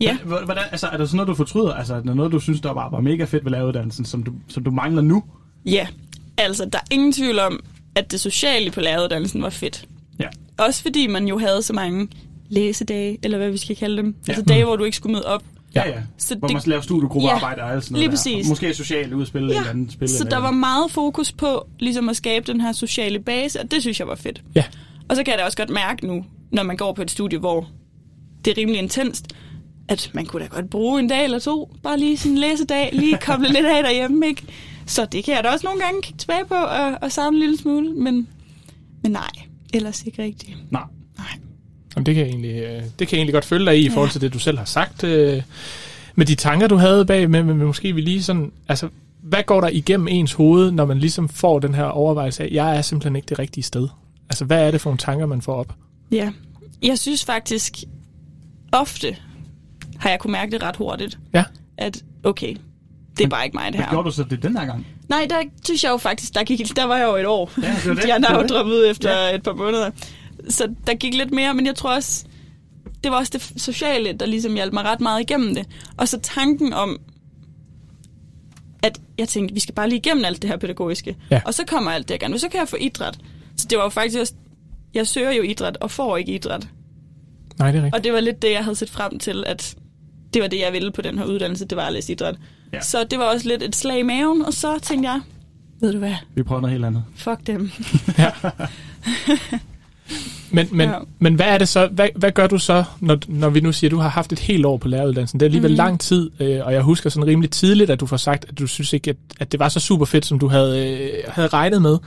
Ja. 0.02 0.18
Hvordan- 0.26 0.46
Hvordan, 0.46 0.64
altså, 0.72 0.88
er 0.88 0.98
der 0.98 1.06
sådan 1.06 1.16
noget, 1.18 1.28
du 1.28 1.34
fortryder? 1.36 1.74
Altså, 1.74 1.96
er 1.96 2.02
der 2.02 2.14
noget, 2.14 2.32
du 2.32 2.40
synes, 2.40 2.62
der 2.62 2.74
var, 2.74 2.90
var 2.90 3.00
mega 3.02 3.24
fedt 3.26 3.46
ved 3.46 3.52
læreruddannelsen, 3.52 4.06
som 4.06 4.24
du, 4.24 4.32
som 4.48 4.64
du 4.64 4.72
mangler 4.72 5.02
nu? 5.02 5.24
Ja, 5.66 5.88
altså 6.38 6.66
der 6.66 6.78
er 6.80 6.84
ingen 6.92 7.12
tvivl 7.14 7.40
om, 7.40 7.60
at 7.96 8.12
det 8.12 8.20
sociale 8.20 8.72
på 8.72 8.82
læreruddannelsen 8.82 9.42
var 9.42 9.50
fedt. 9.50 9.86
Ja. 10.20 10.28
Også 10.58 10.82
fordi 10.82 11.08
man 11.08 11.28
jo 11.28 11.38
havde 11.38 11.62
så 11.62 11.74
mange 11.74 12.08
læsedage, 12.50 13.18
eller 13.24 13.38
hvad 13.38 13.50
vi 13.52 13.58
skal 13.58 13.76
kalde 13.76 13.98
dem. 13.98 14.16
Ja. 14.28 14.32
Altså 14.34 14.46
dage, 14.46 14.64
hvor 14.66 14.76
du 14.76 14.84
ikke 14.84 14.98
skulle 14.98 15.14
møde 15.14 15.26
op. 15.26 15.44
Ja, 15.76 15.88
ja. 15.90 15.94
Så 16.18 16.36
Hvor 16.36 16.48
det- 16.48 16.54
man 16.54 16.64
laver 16.66 16.82
studiegruppearbejde 16.82 17.62
og 17.62 17.72
alt 17.72 17.84
sådan 17.84 17.94
noget 17.94 18.02
lige 18.02 18.08
der. 18.08 18.12
præcis. 18.18 18.46
Og 18.46 18.50
Måske 18.50 18.74
socialt 18.74 19.14
udspil 19.14 19.42
ja. 19.42 19.48
eller 19.58 19.70
andet 19.70 19.92
spil. 19.92 20.10
Så 20.10 20.24
der 20.24 20.38
var 20.38 20.52
meget 20.52 20.92
fokus 20.92 21.32
på 21.32 21.68
ligesom 21.80 22.10
at 22.10 22.16
skabe 22.16 22.52
den 22.52 22.62
her 22.62 22.72
sociale 22.72 23.20
base, 23.20 23.60
og 23.60 23.72
det 23.72 23.82
synes 23.82 24.00
jeg 24.00 24.08
var 24.08 24.16
fedt. 24.16 24.42
Ja. 24.56 24.64
Og 25.10 25.16
så 25.16 25.24
kan 25.24 25.32
jeg 25.32 25.40
da 25.40 25.46
også 25.46 25.58
godt 25.58 25.70
mærke 25.70 26.08
nu, 26.08 26.26
når 26.52 26.64
man 26.64 26.78
går 26.78 26.94
på 26.94 27.02
et 27.02 27.12
studie, 27.12 27.40
hvor 27.40 27.68
det 28.46 28.52
er 28.52 28.58
rimelig 28.62 28.80
intenst, 28.82 29.28
at 29.88 30.10
man 30.14 30.26
kunne 30.26 30.42
da 30.44 30.48
godt 30.48 30.70
bruge 30.70 31.00
en 31.00 31.08
dag 31.08 31.24
eller 31.24 31.40
to, 31.40 31.72
bare 31.84 32.00
lige 32.00 32.18
sådan 32.18 32.32
en 32.32 32.38
læsedag, 32.38 32.90
lige 32.94 33.18
koble 33.22 33.48
lidt 33.48 33.66
af 33.66 33.84
derhjemme, 33.84 34.28
ikke? 34.28 34.44
Så 34.88 35.06
det 35.06 35.24
kan 35.24 35.36
jeg 35.36 35.44
da 35.44 35.50
også 35.50 35.66
nogle 35.66 35.82
gange 35.82 36.02
kigge 36.02 36.18
tilbage 36.18 36.46
på 36.46 36.56
og, 36.56 36.98
og 37.02 37.12
savne 37.12 37.38
en 37.38 37.42
lille 37.42 37.58
smule, 37.58 37.94
men, 37.94 38.28
men 39.04 39.12
nej, 39.12 39.30
ellers 39.74 40.04
ikke 40.04 40.24
rigtigt. 40.24 40.58
Nej. 40.72 40.84
Nej. 41.18 41.28
Jamen, 41.96 42.06
det, 42.06 42.16
kan 42.16 42.24
jeg 42.24 42.30
egentlig, 42.30 42.56
øh, 42.56 42.84
det 43.00 43.08
kan 43.08 43.12
jeg 43.12 43.18
egentlig 43.18 43.34
godt 43.34 43.46
følge 43.46 43.66
dig 43.66 43.80
i, 43.80 43.86
i 43.86 43.90
forhold 43.90 44.12
til 44.12 44.22
det, 44.22 44.34
du 44.34 44.40
selv 44.40 44.58
har 44.58 44.66
sagt. 44.66 45.04
Øh, 45.04 45.42
med 46.16 46.26
de 46.26 46.36
tanker, 46.36 46.68
du 46.68 46.76
havde 46.76 47.06
bag, 47.06 47.30
med 47.30 47.44
måske 47.44 47.94
vi 47.94 48.02
lige 48.02 48.24
sådan... 48.24 48.52
Altså, 48.68 48.90
hvad 49.22 49.44
går 49.44 49.62
der 49.62 49.68
igennem 49.68 50.08
ens 50.08 50.34
hoved, 50.34 50.72
når 50.72 50.86
man 50.86 51.00
ligesom 51.00 51.30
får 51.30 51.60
den 51.60 51.74
her 51.74 51.84
overvejelse 51.84 52.44
af, 52.44 52.50
jeg 52.52 52.78
er 52.78 52.82
simpelthen 52.82 53.16
ikke 53.16 53.26
det 53.26 53.40
rigtige 53.40 53.64
sted? 53.64 53.88
Altså, 54.30 54.46
hvad 54.46 54.68
er 54.68 54.72
det 54.72 54.82
for 54.82 54.90
nogle 54.90 54.98
tanker, 54.98 55.26
man 55.26 55.42
får 55.42 55.54
op? 55.54 55.76
Ja, 56.12 56.32
jeg 56.82 57.00
synes 57.00 57.26
faktisk, 57.26 57.78
ofte 58.72 59.16
har 60.00 60.10
jeg 60.10 60.20
kunne 60.20 60.32
mærke 60.32 60.52
det 60.52 60.64
ret 60.64 60.76
hurtigt, 60.76 61.20
Ja, 61.34 61.44
at 61.78 62.04
okay, 62.24 62.56
det 63.18 63.26
er 63.26 63.30
bare 63.30 63.46
ikke 63.46 63.58
mig 63.58 63.74
det 63.74 63.82
her. 63.82 63.90
gjorde 63.90 64.06
du 64.06 64.12
så 64.12 64.24
det 64.24 64.44
den 64.44 64.58
her 64.58 64.66
gang? 64.66 64.88
Nej, 65.10 65.28
der 65.30 65.36
synes 65.64 65.84
jeg 65.84 65.90
jo 65.90 65.98
faktisk, 65.98 66.36
der, 66.36 66.44
gik, 66.44 66.76
der 66.76 66.86
var 66.86 66.98
jeg 66.98 67.06
jo 67.06 67.16
et 67.16 67.26
år. 67.26 67.52
Ja, 67.62 67.68
det 67.68 67.88
var 67.88 67.94
det. 67.94 68.04
De 68.08 68.14
andre 68.14 68.30
har 68.30 68.60
jo 68.60 68.64
ud 68.64 68.88
efter 68.90 69.12
ja. 69.12 69.36
et 69.36 69.44
par 69.44 69.54
måneder. 69.54 69.92
Så 70.50 70.74
der 70.88 70.94
gik 70.94 71.14
lidt 71.14 71.32
mere, 71.32 71.54
men 71.54 71.66
jeg 71.66 71.76
tror 71.76 71.96
også, 71.96 72.26
det 73.04 73.12
var 73.12 73.18
også 73.18 73.32
det 73.34 73.62
sociale, 73.62 74.14
der 74.14 74.26
ligesom 74.26 74.54
hjalp 74.54 74.74
mig 74.74 74.84
ret 74.84 75.02
meget 75.02 75.22
igennem 75.22 75.56
det. 75.56 75.66
Og 75.98 76.08
så 76.08 76.20
tanken 76.20 76.74
om, 76.74 77.00
at 78.84 79.00
jeg 79.18 79.28
tænkte, 79.28 79.54
vi 79.54 79.60
skal 79.60 79.76
bare 79.76 79.90
lige 79.90 80.00
igennem 80.00 80.26
alt 80.26 80.42
det 80.42 80.50
her 80.50 80.58
pædagogiske. 80.58 81.16
Ja. 81.32 81.42
Og 81.46 81.54
så 81.54 81.66
kommer 81.66 81.92
alt 81.92 82.08
det, 82.08 82.12
jeg 82.12 82.20
gerne 82.20 82.32
vil. 82.32 82.42
Så 82.42 82.50
kan 82.50 82.60
jeg 82.60 82.68
få 82.68 82.78
idræt. 82.80 83.18
Så 83.58 83.68
det 83.70 83.78
var 83.78 83.84
jo 83.84 83.90
faktisk 83.90 84.20
også, 84.20 84.34
jeg 84.94 85.08
søger 85.08 85.32
jo 85.32 85.42
idræt 85.44 85.78
og 85.78 85.92
får 85.92 86.18
ikke 86.18 86.32
idræt. 86.32 86.68
nej, 87.60 87.72
det 87.72 87.80
er 87.80 87.84
rigtigt. 87.84 87.96
Og 87.96 88.04
det 88.04 88.14
var 88.14 88.20
lidt 88.20 88.42
det, 88.42 88.52
jeg 88.52 88.64
havde 88.64 88.76
set 88.76 88.90
frem 88.90 89.20
til, 89.20 89.44
at 89.48 89.76
det 90.34 90.42
var 90.42 90.48
det, 90.48 90.60
jeg 90.60 90.74
ville 90.74 90.92
på 90.92 91.02
den 91.02 91.18
her 91.18 91.26
uddannelse, 91.26 91.66
det 91.66 91.76
var 91.76 91.84
at 91.84 91.94
læse 91.94 92.12
idræt. 92.12 92.36
Ja. 92.74 92.82
Så 92.82 93.06
det 93.12 93.20
var 93.20 93.26
også 93.26 93.48
lidt 93.48 93.64
et 93.64 93.76
slag 93.76 94.00
i 94.00 94.04
maven, 94.04 94.46
og 94.46 94.54
så 94.54 94.80
tænkte 94.82 95.10
jeg, 95.10 95.22
ved 95.80 95.92
du 95.92 96.00
hvad, 96.00 96.16
Vi 96.36 96.44
prøver 96.44 96.62
noget 96.62 96.72
helt 96.72 96.86
andet. 96.86 97.04
fuck 97.16 97.48
dem. 97.48 97.72
Men, 100.52 100.68
men, 100.72 100.90
ja. 100.90 100.96
Men 101.20 101.36
hvad 101.36 101.46
er 101.46 101.58
det 101.58 101.68
så, 101.68 101.88
hvad, 101.88 102.10
hvad 102.16 102.32
gør 102.32 102.48
du 102.48 102.58
så, 102.58 102.84
når, 103.00 103.18
når 103.28 103.50
vi 103.50 103.60
nu 103.60 103.72
siger, 103.72 103.90
at 103.90 103.92
du 103.92 103.98
har 103.98 104.10
haft 104.10 104.32
et 104.32 104.40
helt 104.40 104.66
år 104.66 104.78
på 104.78 104.88
læreruddannelsen? 104.88 105.40
Det 105.40 105.46
er 105.46 105.48
alligevel 105.48 105.72
mm. 105.72 105.78
Lang 105.78 106.00
tid, 106.00 106.30
øh, 106.40 106.66
og 106.66 106.74
jeg 106.74 106.82
husker 106.82 107.10
sådan 107.10 107.28
rimelig 107.28 107.52
tidligt, 107.52 107.90
at 107.90 108.00
du 108.00 108.06
får 108.06 108.18
sagt, 108.18 108.46
at 108.50 108.60
du 108.60 108.68
synes 108.68 108.94
ikke, 108.94 109.10
at, 109.10 109.16
at 109.40 109.52
det 109.52 109.60
var 109.60 109.70
så 109.70 109.80
super 109.80 110.06
fedt, 110.06 110.26
som 110.26 110.40
du 110.40 110.48
havde, 110.48 110.90
øh, 110.90 111.10
havde 111.28 111.48
regnet 111.48 111.82
med. 111.82 111.98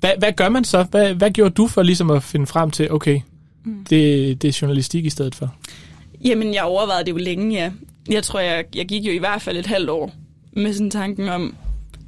Hvad, 0.00 0.10
hvad 0.18 0.32
gør 0.32 0.48
man 0.48 0.64
så? 0.64 0.82
Hvad, 0.82 1.14
hvad 1.14 1.30
gjorde 1.30 1.54
du 1.54 1.66
for 1.68 1.82
ligesom 1.82 2.10
at 2.10 2.22
finde 2.22 2.46
frem 2.46 2.70
til, 2.70 2.92
okay, 2.92 3.20
mm. 3.64 3.84
det, 3.90 4.42
det 4.42 4.48
er 4.48 4.58
journalistik 4.62 5.06
i 5.06 5.10
stedet 5.10 5.34
for? 5.34 5.54
Jamen, 6.24 6.54
jeg 6.54 6.62
overvejede 6.64 7.04
det 7.04 7.12
jo 7.12 7.16
længe, 7.16 7.54
ja. 7.54 7.70
Jeg 8.10 8.22
tror, 8.22 8.40
jeg, 8.40 8.64
jeg 8.74 8.86
gik 8.86 9.02
jo 9.04 9.12
i 9.12 9.18
hvert 9.18 9.42
fald 9.42 9.56
et 9.56 9.66
halvt 9.66 9.90
år 9.90 10.12
med 10.52 10.72
sådan 10.72 10.90
tanken 10.90 11.28
om, 11.28 11.54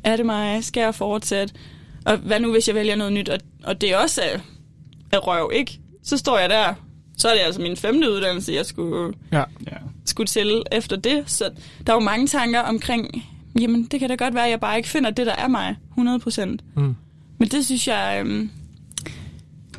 er 0.04 0.16
det 0.16 0.26
mig? 0.26 0.64
Skal 0.64 0.80
jeg 0.80 0.94
fortsætte? 0.94 1.54
Og 2.06 2.16
hvad 2.16 2.40
nu, 2.40 2.50
hvis 2.52 2.68
jeg 2.68 2.74
vælger 2.74 2.96
noget 2.96 3.12
nyt? 3.12 3.28
Og, 3.28 3.38
og 3.64 3.80
det 3.80 3.96
også 3.96 4.22
er, 4.22 4.38
er 5.12 5.18
røv, 5.18 5.50
ikke? 5.54 5.78
Så 6.02 6.16
står 6.16 6.38
jeg 6.38 6.50
der. 6.50 6.74
Så 7.18 7.28
er 7.28 7.32
det 7.32 7.40
altså 7.40 7.60
min 7.60 7.76
femte 7.76 8.10
uddannelse, 8.12 8.52
jeg 8.52 8.66
skulle, 8.66 9.14
Ja. 9.32 9.38
Ja. 9.66 9.76
skulle 10.04 10.26
til 10.26 10.62
efter 10.72 10.96
det. 10.96 11.22
Så 11.26 11.50
der 11.86 11.92
er 11.92 11.96
jo 11.96 12.00
mange 12.00 12.26
tanker 12.26 12.60
omkring, 12.60 13.24
jamen, 13.60 13.84
det 13.84 14.00
kan 14.00 14.08
da 14.08 14.14
godt 14.14 14.34
være, 14.34 14.44
at 14.44 14.50
jeg 14.50 14.60
bare 14.60 14.76
ikke 14.76 14.88
finder 14.88 15.10
det, 15.10 15.26
der 15.26 15.34
er 15.34 15.48
mig, 15.48 15.76
100 15.90 16.18
procent. 16.18 16.62
Mm. 16.76 16.94
Men 17.38 17.48
det 17.48 17.64
synes 17.64 17.88
jeg... 17.88 18.16
Øhm, 18.20 18.50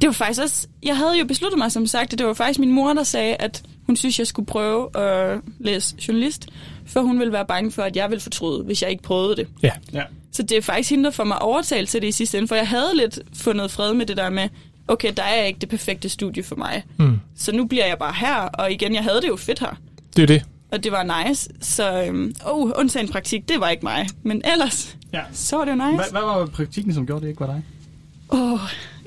det 0.01 0.07
var 0.07 0.13
faktisk 0.13 0.41
også... 0.41 0.67
Jeg 0.83 0.97
havde 0.97 1.19
jo 1.19 1.25
besluttet 1.25 1.57
mig, 1.57 1.71
som 1.71 1.87
sagt, 1.87 2.13
at 2.13 2.19
det 2.19 2.27
var 2.27 2.33
faktisk 2.33 2.59
min 2.59 2.71
mor, 2.71 2.93
der 2.93 3.03
sagde, 3.03 3.35
at 3.35 3.63
hun 3.85 3.95
synes, 3.95 4.19
jeg 4.19 4.27
skulle 4.27 4.45
prøve 4.45 4.97
at 4.97 5.41
læse 5.59 5.95
journalist, 6.07 6.47
for 6.85 7.01
hun 7.01 7.19
ville 7.19 7.33
være 7.33 7.45
bange 7.45 7.71
for, 7.71 7.83
at 7.83 7.95
jeg 7.95 8.09
ville 8.09 8.21
fortryde, 8.21 8.63
hvis 8.63 8.81
jeg 8.81 8.89
ikke 8.89 9.03
prøvede 9.03 9.35
det. 9.35 9.47
Ja. 9.63 9.71
Ja. 9.93 10.03
Så 10.31 10.43
det 10.43 10.57
er 10.57 10.61
faktisk 10.61 10.89
hende, 10.89 11.03
der 11.03 11.11
får 11.11 11.23
mig 11.23 11.41
overtalt 11.41 11.89
til 11.89 12.01
det 12.01 12.07
i 12.07 12.11
sidste 12.11 12.37
ende, 12.37 12.47
for 12.47 12.55
jeg 12.55 12.67
havde 12.67 12.91
lidt 12.95 13.19
fundet 13.33 13.71
fred 13.71 13.93
med 13.93 14.05
det 14.05 14.17
der 14.17 14.29
med, 14.29 14.49
okay, 14.87 15.13
der 15.17 15.23
er 15.23 15.43
ikke 15.43 15.59
det 15.59 15.69
perfekte 15.69 16.09
studie 16.09 16.43
for 16.43 16.55
mig. 16.55 16.83
Mm. 16.97 17.19
Så 17.35 17.51
nu 17.51 17.65
bliver 17.65 17.85
jeg 17.85 17.97
bare 17.97 18.13
her, 18.13 18.35
og 18.35 18.71
igen, 18.71 18.95
jeg 18.95 19.03
havde 19.03 19.21
det 19.21 19.27
jo 19.27 19.35
fedt 19.35 19.59
her. 19.59 19.79
Det 20.15 20.21
er 20.23 20.27
det. 20.27 20.43
Og 20.71 20.83
det 20.83 20.91
var 20.91 21.25
nice, 21.27 21.49
så 21.61 22.03
øhm, 22.03 22.35
oh, 22.45 22.71
undtagen 22.75 23.09
praktik, 23.09 23.49
det 23.49 23.59
var 23.59 23.69
ikke 23.69 23.83
mig. 23.83 24.07
Men 24.23 24.41
ellers, 24.53 24.97
ja. 25.13 25.21
så 25.31 25.57
var 25.57 25.65
det 25.65 25.71
jo 25.71 25.75
nice. 25.75 25.95
Hvad, 25.95 26.11
hvad 26.11 26.21
var 26.21 26.45
praktikken, 26.45 26.93
som 26.93 27.05
gjorde 27.05 27.21
det 27.21 27.27
ikke 27.27 27.39
var 27.39 27.47
dig? 27.47 27.63
Åh, 28.29 28.53
oh, 28.53 28.59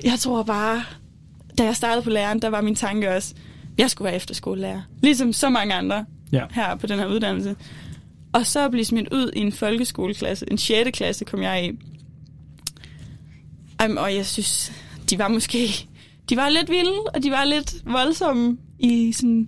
jeg 0.03 0.19
tror 0.19 0.43
bare, 0.43 0.83
da 1.57 1.63
jeg 1.63 1.75
startede 1.75 2.03
på 2.03 2.09
læreren, 2.09 2.41
der 2.41 2.49
var 2.49 2.61
min 2.61 2.75
tanke 2.75 3.15
også, 3.15 3.33
jeg 3.77 3.91
skulle 3.91 4.05
være 4.05 4.15
efterskolelærer. 4.15 4.81
Ligesom 5.03 5.33
så 5.33 5.49
mange 5.49 5.73
andre 5.73 6.05
Ja. 6.31 6.45
her 6.51 6.75
på 6.75 6.87
den 6.87 6.99
her 6.99 7.05
uddannelse. 7.07 7.55
Og 8.33 8.45
så 8.45 8.69
blive 8.69 8.85
smidt 8.85 9.13
ud 9.13 9.31
i 9.35 9.39
en 9.39 9.51
folkeskoleklasse. 9.51 10.45
En 10.51 10.57
6. 10.57 10.89
klasse 10.97 11.25
kom 11.25 11.41
jeg 11.41 11.65
i. 11.65 11.69
Um, 13.85 13.97
og 13.97 14.15
jeg 14.15 14.25
synes, 14.25 14.71
de 15.09 15.19
var 15.19 15.27
måske... 15.27 15.87
De 16.29 16.35
var 16.37 16.49
lidt 16.49 16.69
vilde, 16.69 16.99
og 17.15 17.23
de 17.23 17.31
var 17.31 17.45
lidt 17.45 17.75
voldsomme 17.85 18.57
i 18.79 19.11
sådan, 19.11 19.47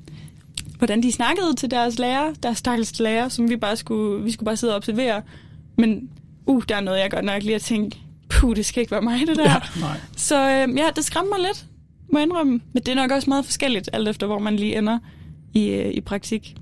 hvordan 0.78 1.04
de 1.04 1.12
snakkede 1.12 1.54
til 1.56 1.72
deres 1.72 2.00
lærer, 2.00 2.34
deres 2.44 2.58
stakkels 2.58 3.00
lærer, 3.00 3.30
som 3.30 3.50
vi 3.50 3.56
bare 3.58 3.76
skulle, 3.76 4.24
vi 4.24 4.32
skulle 4.32 4.46
bare 4.46 4.58
sidde 4.58 4.74
og 4.74 4.78
observere. 4.78 5.22
Men 5.78 6.10
uh, 6.46 6.64
der 6.70 6.76
er 6.76 6.82
noget, 6.82 7.00
jeg 7.00 7.12
godt 7.12 7.26
nok 7.26 7.44
lige 7.44 7.56
at 7.56 7.62
tænke, 7.62 8.00
puh, 8.30 8.56
det 8.56 8.66
skal 8.66 8.82
ikke 8.82 8.92
være 8.92 9.02
mig, 9.02 9.20
det 9.28 9.38
der. 9.38 9.52
Ja. 9.52 9.60
Nej. 9.80 9.98
Så 10.18 10.36
øh, 10.50 10.78
ja, 10.78 10.86
det 10.96 11.06
skræmmer 11.06 11.38
mig 11.38 11.46
lidt, 11.48 11.66
må 12.14 12.20
jeg 12.20 12.26
indrømme. 12.26 12.52
Men 12.74 12.84
det 12.84 12.88
er 12.88 12.96
nok 12.96 13.12
også 13.12 13.30
meget 13.30 13.46
forskelligt, 13.46 13.90
alt 13.94 14.08
efter 14.08 14.28
hvor 14.28 14.40
man 14.40 14.56
lige 14.56 14.78
ender 14.78 15.00
i, 15.54 15.68
øh, 15.70 15.92
i 15.94 16.02
praktik. 16.02 16.56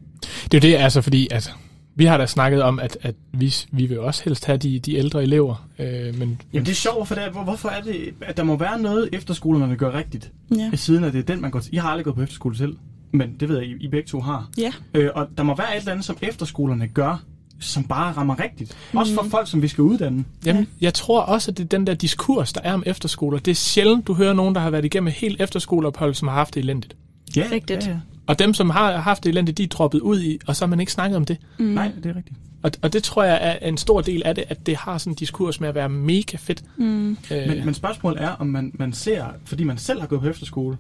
Det 0.52 0.54
er 0.66 0.70
jo 0.70 0.74
det, 0.74 0.84
altså, 0.84 1.02
fordi 1.02 1.28
at 1.32 1.54
vi 1.96 2.06
har 2.06 2.18
da 2.18 2.26
snakket 2.26 2.62
om, 2.64 2.80
at, 2.80 2.98
at 3.02 3.16
vi, 3.34 3.54
vi 3.72 3.86
vil 3.86 4.00
også 4.00 4.24
helst 4.24 4.46
have 4.46 4.58
de, 4.58 4.80
de 4.80 4.96
ældre 4.96 5.24
elever. 5.24 5.68
Øh, 5.80 6.20
men, 6.20 6.42
Jamen 6.54 6.66
det 6.66 6.72
er 6.72 6.76
sjovt, 6.76 7.08
for 7.08 7.16
det 7.16 7.24
er, 7.24 7.30
hvor- 7.32 7.44
hvorfor 7.44 7.70
er 7.70 7.82
det, 7.82 8.14
at 8.22 8.38
der 8.38 8.44
må 8.44 8.56
være 8.58 8.80
noget 8.82 9.10
efterskolerne 9.14 9.76
gør 9.76 9.94
rigtigt, 9.98 10.32
Ja. 10.58 10.72
siden 10.74 11.04
af 11.04 11.12
det 11.12 11.20
er 11.20 11.24
den, 11.24 11.42
man 11.42 11.52
går 11.52 11.60
til. 11.60 11.74
I 11.74 11.78
har 11.78 11.90
aldrig 11.90 12.04
gået 12.06 12.16
på 12.16 12.22
efterskole 12.22 12.58
selv, 12.58 12.76
men 13.14 13.36
det 13.40 13.50
ved 13.50 13.58
jeg, 13.58 13.68
I, 13.68 13.76
I 13.80 13.88
begge 13.88 14.08
to 14.08 14.20
har. 14.20 14.50
Ja. 14.58 14.72
Øh, 14.94 15.10
og 15.16 15.28
der 15.38 15.44
må 15.44 15.56
være 15.56 15.76
et 15.76 15.80
eller 15.80 15.92
andet, 15.92 16.06
som 16.06 16.18
efterskolerne 16.22 16.88
gør, 16.88 17.24
som 17.60 17.84
bare 17.84 18.14
rammer 18.14 18.40
rigtigt. 18.40 18.78
Også 18.94 19.14
for 19.14 19.26
folk, 19.30 19.48
som 19.48 19.62
vi 19.62 19.68
skal 19.68 19.82
uddanne. 19.82 20.26
Jamen, 20.46 20.68
jeg 20.82 20.94
tror 20.94 21.22
også, 21.22 21.52
at 21.52 21.58
det 21.58 21.64
er 21.64 21.68
den 21.68 21.88
der 21.88 21.94
diskurs, 21.94 22.54
der 22.54 22.62
er 22.64 22.74
om 22.74 22.84
efterskoler. 22.86 23.40
Det 23.40 23.52
er 23.52 23.56
sjældent, 23.56 24.08
du 24.08 24.14
hører 24.14 24.34
nogen, 24.34 24.56
der 24.56 24.62
har 24.62 24.70
været 24.70 24.86
igennem 24.86 25.14
helt 25.16 25.42
efterskoleophold, 25.42 26.14
som 26.14 26.28
har 26.28 26.36
haft 26.36 26.54
det 26.54 26.60
elendigt. 26.60 26.96
Ja, 27.36 27.48
Rigtigt. 27.52 27.88
Ja, 27.88 27.92
ja. 27.92 27.98
Og 28.28 28.40
dem, 28.40 28.54
som 28.54 28.70
har 28.70 28.98
haft 28.98 29.24
det 29.24 29.30
elendigt, 29.30 29.58
de 29.58 29.64
er 29.64 29.68
droppet 29.68 30.00
ud 30.00 30.22
i, 30.22 30.40
og 30.48 30.56
så 30.56 30.66
har 30.66 30.70
man 30.70 30.80
ikke 30.80 30.92
snakket 30.92 31.18
om 31.18 31.26
det. 31.26 31.38
Mm. 31.60 31.66
Nej, 31.66 31.92
det 32.04 32.06
er 32.06 32.16
rigtigt. 32.16 32.40
Og, 32.64 32.72
og 32.82 32.94
det 32.94 33.04
tror 33.04 33.24
jeg 33.24 33.40
er 33.42 33.68
en 33.68 33.78
stor 33.78 34.02
del 34.02 34.22
af 34.26 34.36
det, 34.36 34.44
at 34.48 34.66
det 34.66 34.76
har 34.76 34.98
sådan 34.98 35.12
en 35.12 35.16
diskurs 35.16 35.60
med 35.60 35.70
at 35.70 35.76
være 35.76 35.90
mega 35.90 36.38
fedt. 36.38 36.64
Mm. 36.78 37.18
Øh, 37.32 37.48
Men, 37.48 37.66
men 37.66 37.74
spørgsmålet 37.74 38.22
er, 38.24 38.30
om 38.30 38.48
man, 38.48 38.72
man 38.74 38.94
ser, 38.94 39.26
fordi 39.46 39.64
man 39.64 39.78
selv 39.78 40.00
har 40.00 40.08
gået 40.08 40.22
på 40.22 40.28
efterskole, 40.28 40.78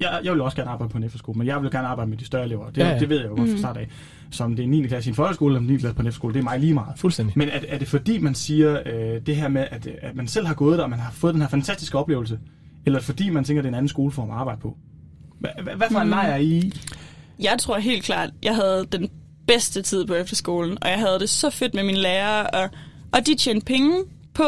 jeg, 0.00 0.20
jeg, 0.24 0.32
vil 0.32 0.40
også 0.40 0.56
gerne 0.56 0.70
arbejde 0.70 0.92
på 0.92 0.98
en 0.98 1.04
efterskole, 1.04 1.38
men 1.38 1.46
jeg 1.46 1.62
vil 1.62 1.70
gerne 1.70 1.88
arbejde 1.88 2.10
med 2.10 2.18
de 2.18 2.24
større 2.24 2.44
elever. 2.44 2.70
Det, 2.70 2.78
Ja, 2.78 2.88
ja, 2.88 2.98
det 2.98 3.08
ved 3.08 3.20
jeg 3.20 3.28
jo 3.30 3.34
godt 3.34 3.50
fra 3.50 3.58
start 3.58 3.76
af. 3.76 3.88
Som 4.30 4.56
det 4.56 4.64
er 4.64 4.68
9. 4.68 4.86
klasse 4.86 5.08
i 5.08 5.10
en 5.10 5.14
folkeskole, 5.14 5.56
eller 5.56 5.70
9. 5.72 5.76
klasse 5.76 5.94
på 5.94 6.02
en 6.02 6.06
efterskole, 6.06 6.34
det 6.34 6.40
er 6.40 6.44
mig 6.44 6.60
lige 6.60 6.74
meget. 6.74 6.98
Fuldstændig. 6.98 7.38
Men 7.38 7.48
er, 7.48 7.60
er 7.68 7.78
det 7.78 7.88
fordi, 7.88 8.18
man 8.18 8.34
siger 8.34 8.82
øh, 8.86 9.20
det 9.26 9.36
her 9.36 9.48
med, 9.48 9.66
at, 9.70 9.86
at 9.86 10.16
man 10.16 10.28
selv 10.28 10.46
har 10.46 10.54
gået 10.54 10.78
der, 10.78 10.84
og 10.84 10.90
man 10.90 10.98
har 10.98 11.12
fået 11.12 11.34
den 11.34 11.42
her 11.42 11.48
fantastiske 11.48 11.98
oplevelse? 11.98 12.38
Eller 12.86 13.00
fordi 13.00 13.30
man 13.30 13.44
tænker, 13.44 13.62
det 13.62 13.68
er 13.68 13.70
en 13.70 13.74
anden 13.74 13.88
skoleform 13.88 14.30
at 14.30 14.36
arbejde 14.36 14.60
på? 14.60 14.76
Hvad, 15.38 15.90
for 15.90 16.00
en 16.00 16.08
lejr 16.08 16.32
er 16.32 16.36
I 16.36 16.46
i? 16.46 16.72
Jeg 17.38 17.56
tror 17.58 17.78
helt 17.78 18.04
klart, 18.04 18.30
jeg 18.42 18.54
havde 18.54 18.86
den 18.92 19.10
bedste 19.46 19.82
tid 19.82 20.06
på 20.06 20.14
efterskolen, 20.14 20.78
og 20.82 20.90
jeg 20.90 20.98
havde 20.98 21.18
det 21.18 21.28
så 21.28 21.50
fedt 21.50 21.74
med 21.74 21.84
mine 21.84 21.98
lærere, 21.98 22.46
og, 22.46 22.70
og 23.12 23.26
de 23.26 23.34
tjente 23.34 23.66
penge 23.66 23.92
på 24.34 24.44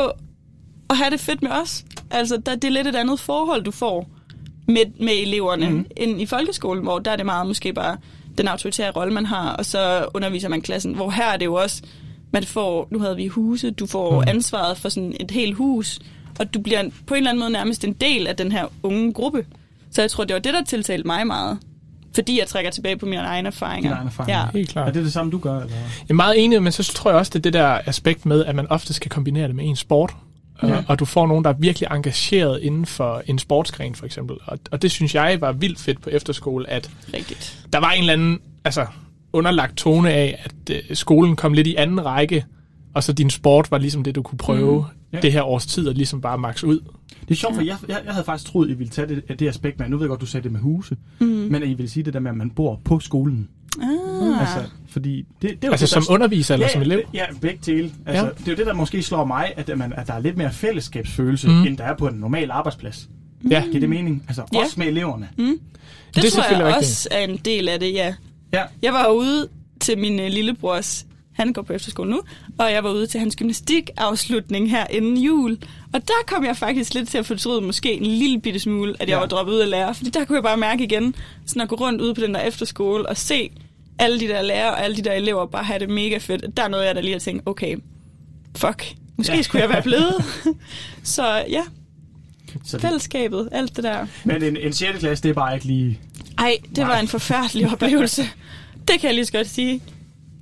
at 0.90 0.97
have 0.97 1.11
det 1.11 1.21
fedt 1.21 1.43
med 1.43 1.50
os. 1.50 1.85
Altså, 2.11 2.37
der, 2.47 2.55
det 2.55 2.64
er 2.64 2.73
lidt 2.73 2.87
et 2.87 2.97
andet 2.97 3.21
forhold, 3.21 3.64
du 3.64 3.71
får 3.71 4.09
med, 4.66 5.00
med 5.00 5.12
eleverne, 5.12 5.68
mm. 5.68 5.87
end 5.96 6.20
i 6.20 6.26
folkeskolen, 6.26 6.82
hvor 6.82 6.99
der 6.99 7.11
er 7.11 7.16
det 7.16 7.26
meget 7.26 7.46
måske 7.46 7.73
bare 7.73 7.96
den 8.38 8.49
autoritære 8.49 8.90
rolle, 8.90 9.14
man 9.14 9.26
har, 9.26 9.52
og 9.52 9.66
så 9.66 10.06
underviser 10.14 10.49
man 10.49 10.61
klassen. 10.61 10.94
Hvor 10.94 11.11
her 11.11 11.25
er 11.25 11.37
det 11.37 11.44
jo 11.44 11.54
også, 11.54 11.82
man 12.30 12.44
får, 12.44 12.88
nu 12.90 12.99
havde 12.99 13.16
vi 13.16 13.26
huse, 13.26 13.70
du 13.70 13.87
får 13.87 14.20
mm. 14.20 14.28
ansvaret 14.28 14.78
for 14.78 14.88
sådan 14.88 15.14
et 15.20 15.30
helt 15.30 15.54
hus, 15.54 15.99
og 16.38 16.54
du 16.54 16.61
bliver 16.61 16.82
på 17.06 17.14
en 17.14 17.18
eller 17.18 17.30
anden 17.30 17.40
måde 17.40 17.50
nærmest 17.50 17.85
en 17.85 17.92
del 17.92 18.26
af 18.26 18.37
den 18.37 18.52
her 18.52 18.66
unge 18.82 19.12
gruppe. 19.12 19.46
Så 19.90 20.02
jeg 20.02 20.11
tror, 20.11 20.25
det 20.25 20.35
var 20.35 20.40
det, 20.40 20.54
der 20.54 20.64
tiltalte 20.64 21.06
mig 21.06 21.26
meget. 21.26 21.58
Fordi 22.14 22.38
jeg 22.38 22.46
trækker 22.46 22.70
tilbage 22.70 22.96
på 22.96 23.06
mine 23.06 23.20
egne 23.20 23.46
erfaringer. 23.46 23.90
Dine 23.90 23.94
egne 23.94 24.06
erfaringer. 24.06 24.38
Ja. 24.38 24.46
Helt 24.52 24.68
klart. 24.68 24.88
Er 24.88 24.92
det 24.92 25.04
det 25.04 25.12
samme, 25.12 25.32
du 25.32 25.38
gør? 25.38 25.61
Eller? 25.61 25.76
Jeg 25.76 26.11
er 26.11 26.14
meget 26.14 26.44
enig, 26.44 26.62
men 26.62 26.73
så 26.73 26.82
tror 26.82 27.11
jeg 27.11 27.18
også, 27.18 27.30
det 27.30 27.38
er 27.38 27.42
det 27.42 27.52
der 27.52 27.80
aspekt 27.87 28.26
med, 28.26 28.44
at 28.44 28.54
man 28.54 28.66
ofte 28.66 28.94
skal 28.94 29.11
kombinere 29.11 29.49
det 29.49 29.56
med 29.56 29.64
en 29.64 29.76
sport. 29.76 30.14
Ja. 30.62 30.76
Og, 30.76 30.84
og 30.88 30.98
du 30.98 31.04
får 31.04 31.26
nogen, 31.26 31.44
der 31.44 31.50
er 31.50 31.54
virkelig 31.58 31.88
engageret 31.90 32.60
inden 32.62 32.86
for 32.86 33.22
en 33.26 33.38
sportsgren, 33.38 33.94
for 33.94 34.06
eksempel. 34.06 34.36
Og, 34.44 34.58
og 34.70 34.82
det 34.82 34.90
synes 34.90 35.14
jeg 35.14 35.40
var 35.40 35.52
vildt 35.52 35.78
fedt 35.80 36.00
på 36.00 36.10
efterskole, 36.10 36.70
at 36.70 36.90
Rigtigt. 37.14 37.66
der 37.72 37.78
var 37.78 37.90
en 37.90 38.00
eller 38.00 38.12
anden 38.12 38.38
altså, 38.64 38.86
underlagt 39.32 39.76
tone 39.76 40.12
af, 40.12 40.44
at 40.44 40.76
øh, 40.76 40.96
skolen 40.96 41.36
kom 41.36 41.52
lidt 41.52 41.66
i 41.66 41.75
anden 41.75 42.04
række, 42.04 42.44
og 42.94 43.02
så 43.02 43.12
din 43.12 43.30
sport 43.30 43.70
var 43.70 43.78
ligesom 43.78 44.02
det, 44.02 44.14
du 44.14 44.22
kunne 44.22 44.38
prøve 44.38 44.80
mm. 44.80 44.86
Ja. 45.12 45.20
det 45.20 45.32
her 45.32 45.42
års 45.42 45.66
tid, 45.66 45.88
og 45.88 45.94
ligesom 45.94 46.20
bare 46.20 46.38
max 46.38 46.64
ud. 46.64 46.80
Det 47.20 47.30
er 47.30 47.34
sjovt, 47.34 47.54
for 47.54 47.62
jeg, 47.62 47.76
jeg, 47.88 48.00
jeg 48.04 48.12
havde 48.12 48.25
faktisk 48.25 48.50
troet, 48.50 48.66
at 48.66 48.75
I 48.75 48.75
ville 48.75 48.90
tage 48.90 49.08
det, 49.08 49.38
det 49.38 49.48
aspekt 49.48 49.78
med, 49.78 49.88
nu 49.88 49.96
ved 49.96 50.04
jeg 50.04 50.08
godt, 50.08 50.20
du 50.20 50.26
sagde 50.26 50.44
det 50.44 50.52
med 50.52 50.60
huse, 50.60 50.96
mm. 51.20 51.26
men 51.26 51.54
at 51.54 51.68
I 51.68 51.75
ville 51.75 51.90
sige 51.90 52.04
det 52.04 52.14
der 52.14 52.20
med, 52.20 52.30
at 52.30 52.36
man 52.36 52.50
bor 52.50 52.80
på 52.84 53.00
skolen. 53.00 53.48
Ah. 53.83 54.40
Altså, 54.40 54.71
fordi 54.88 55.16
det, 55.16 55.26
det 55.42 55.49
er 55.50 55.56
jo 55.64 55.71
Altså 55.73 55.85
det, 55.87 55.90
som 55.90 56.02
der, 56.02 56.12
underviser 56.14 56.54
eller 56.54 56.66
ja, 56.66 56.73
som 56.73 56.83
elev. 56.83 57.00
Ja, 57.14 57.25
begge 57.40 57.59
dele. 57.66 57.92
Altså, 58.06 58.25
Ja. 58.25 58.30
Det 58.30 58.49
er 58.49 58.52
jo 58.52 58.56
det, 58.56 58.66
der 58.66 58.75
måske 58.75 59.02
slår 59.02 59.25
mig, 59.25 59.52
at, 59.56 59.78
man, 59.78 59.92
at 59.97 60.06
der 60.06 60.14
er 60.14 60.21
lidt 60.21 60.37
mere 60.37 60.52
fællesskabsfølelse, 60.52 61.49
Mm. 61.49 61.54
mm. 61.54 61.66
end 61.66 61.78
der 61.78 61.85
er 61.85 61.97
på 61.97 62.06
en 62.06 62.14
normal 62.14 62.50
arbejdsplads. 62.50 63.09
Ja, 63.50 63.62
Giver 63.66 63.80
det 63.80 63.88
mening? 63.88 64.25
Altså, 64.28 64.42
Ja. 64.54 64.59
også 64.59 64.75
med 64.78 64.87
eleverne. 64.87 65.28
Det, 65.37 65.47
Det 66.14 66.23
det 66.23 66.25
er 66.25 66.30
tror 66.30 66.56
jeg 66.66 66.75
også 66.76 67.09
er 67.11 67.18
en 67.25 67.37
del 67.37 67.68
af 67.68 67.80
det, 67.80 67.92
ja. 67.95 68.14
Ja. 68.52 68.62
Jeg 68.83 68.92
var 68.92 69.09
ude 69.09 69.49
til 69.80 69.99
min 69.99 70.21
øh, 70.21 70.26
lillebrors, 70.28 71.06
han 71.33 71.52
går 71.52 71.62
på 71.62 71.73
efterskole 71.73 72.11
nu, 72.11 72.21
og 72.59 72.73
jeg 72.73 72.85
var 72.85 72.90
ude 72.90 73.06
til 73.06 73.21
hans 73.21 73.37
gymnastikafslutning 73.37 74.71
her 74.71 74.87
inden 74.90 75.16
jul. 75.18 75.59
Og 75.92 76.09
der 76.09 76.14
kom 76.26 76.45
jeg 76.45 76.56
faktisk 76.56 76.95
lidt 76.95 77.09
til 77.09 77.18
at 77.18 77.26
fortryde 77.26 77.61
måske 77.61 77.92
en 77.92 78.06
lille 78.06 78.40
bitte 78.40 78.61
smule, 78.61 78.92
at 79.00 79.09
jeg 79.09 79.14
Ja. 79.14 79.18
var 79.18 79.26
droppet 79.26 79.52
ud 79.52 79.59
af 79.59 79.71
lærer. 79.71 79.92
Fordi 79.92 80.11
der 80.11 80.25
kunne 80.25 80.37
jeg 80.37 80.42
bare 80.42 80.56
mærke 80.56 80.85
igen, 80.85 81.14
sådan 81.47 81.62
at 81.62 81.68
gå 81.68 81.75
rundt 81.76 82.00
ude 82.00 82.14
på 82.14 82.21
den 82.21 82.35
der 82.35 82.40
efterskole 82.40 83.09
og 83.09 83.16
se 83.16 83.50
alle 83.99 84.21
de 84.21 84.29
der 84.29 84.43
lærere 84.43 84.71
og 84.71 84.85
alle 84.85 84.97
de 84.97 85.03
der 85.03 85.12
elever 85.12 85.47
bare 85.47 85.65
have 85.65 85.79
det 85.79 85.91
mega 85.91 86.19
fedt. 86.19 86.57
Der 86.57 86.62
er 86.62 86.69
noget, 86.69 86.87
jeg 86.87 86.95
der 86.95 87.00
lige 87.00 87.12
har 87.12 87.21
tænkt, 87.21 87.43
okay, 87.47 87.76
fuck, 88.57 88.95
måske 89.17 89.35
Ja. 89.35 89.43
skulle 89.43 89.62
jeg 89.62 89.71
være 89.71 89.83
blevet. 89.83 90.15
Så 91.03 91.45
ja, 91.50 91.62
Så 92.65 92.79
fællesskabet, 92.79 93.49
alt 93.53 93.76
det 93.76 93.85
der. 93.85 94.07
men 94.25 94.43
en, 94.43 94.57
en 94.57 94.73
6. 94.73 94.99
klasse, 94.99 95.23
det 95.23 95.29
er 95.31 95.35
bare 95.35 95.55
ikke 95.55 95.67
lige... 95.67 96.00
Ej, 96.38 96.57
det 96.69 96.76
Nej. 96.79 96.87
var 96.87 96.99
en 96.99 97.09
forfærdelig 97.09 97.69
oplevelse. 97.73 98.23
Det 98.88 99.00
kan 99.00 99.09
jeg 99.09 99.15
lige 99.15 99.25
så 99.25 99.33
godt 99.33 99.47
sige. 99.49 99.83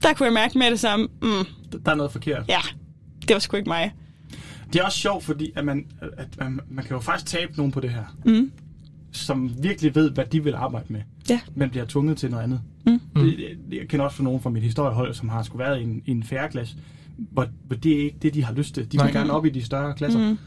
Der 0.02 0.12
kunne 0.14 0.26
jeg 0.26 0.32
mærke 0.32 0.58
med 0.58 0.70
det 0.70 0.80
samme. 0.80 1.08
Mm, 1.22 1.28
Der 1.84 1.90
er 1.90 1.94
noget 1.94 2.12
forkert. 2.12 2.44
ja, 2.48 2.60
det 3.28 3.34
var 3.34 3.38
sgu 3.40 3.56
ikke 3.56 3.68
mig. 3.68 3.92
Det 4.72 4.80
er 4.80 4.84
også 4.84 4.98
sjovt, 4.98 5.24
fordi 5.24 5.52
at 5.56 5.64
man, 5.64 5.86
at 6.18 6.26
man, 6.38 6.60
man 6.70 6.84
kan 6.84 6.94
jo 6.94 7.00
faktisk 7.00 7.26
tabe 7.26 7.52
nogen 7.56 7.72
på 7.72 7.80
det 7.80 7.90
her, 7.90 8.04
Mm. 8.24 8.52
som 9.12 9.50
virkelig 9.62 9.94
ved, 9.94 10.10
hvad 10.10 10.24
de 10.24 10.44
vil 10.44 10.54
arbejde 10.54 10.86
med, 10.92 11.00
Ja. 11.30 11.40
men 11.54 11.70
bliver 11.70 11.84
tvunget 11.86 12.16
til 12.16 12.30
noget 12.30 12.44
andet. 12.44 12.60
Mm. 12.86 13.00
Det, 13.16 13.24
det, 13.70 13.78
jeg 13.78 13.88
kender 13.88 14.04
også 14.04 14.16
for 14.16 14.24
nogen 14.24 14.40
fra 14.40 14.50
mit 14.50 14.62
historiehold, 14.62 15.14
som 15.14 15.28
har 15.28 15.42
skulle 15.42 15.64
været 15.64 15.80
i 15.80 15.82
en, 15.82 16.02
i 16.06 16.10
en 16.10 16.22
færre 16.22 16.48
klasse, 16.48 16.74
hvor, 17.16 17.46
hvor 17.66 17.76
det 17.76 17.92
er 17.92 18.04
ikke 18.04 18.16
det, 18.22 18.34
de 18.34 18.44
har 18.44 18.54
lyst 18.54 18.74
til. 18.74 18.92
De 18.92 19.02
vil 19.02 19.12
gerne 19.12 19.32
op 19.32 19.46
i 19.46 19.50
de 19.50 19.64
større 19.64 19.94
klasser. 19.94 20.18
Mm. 20.30 20.38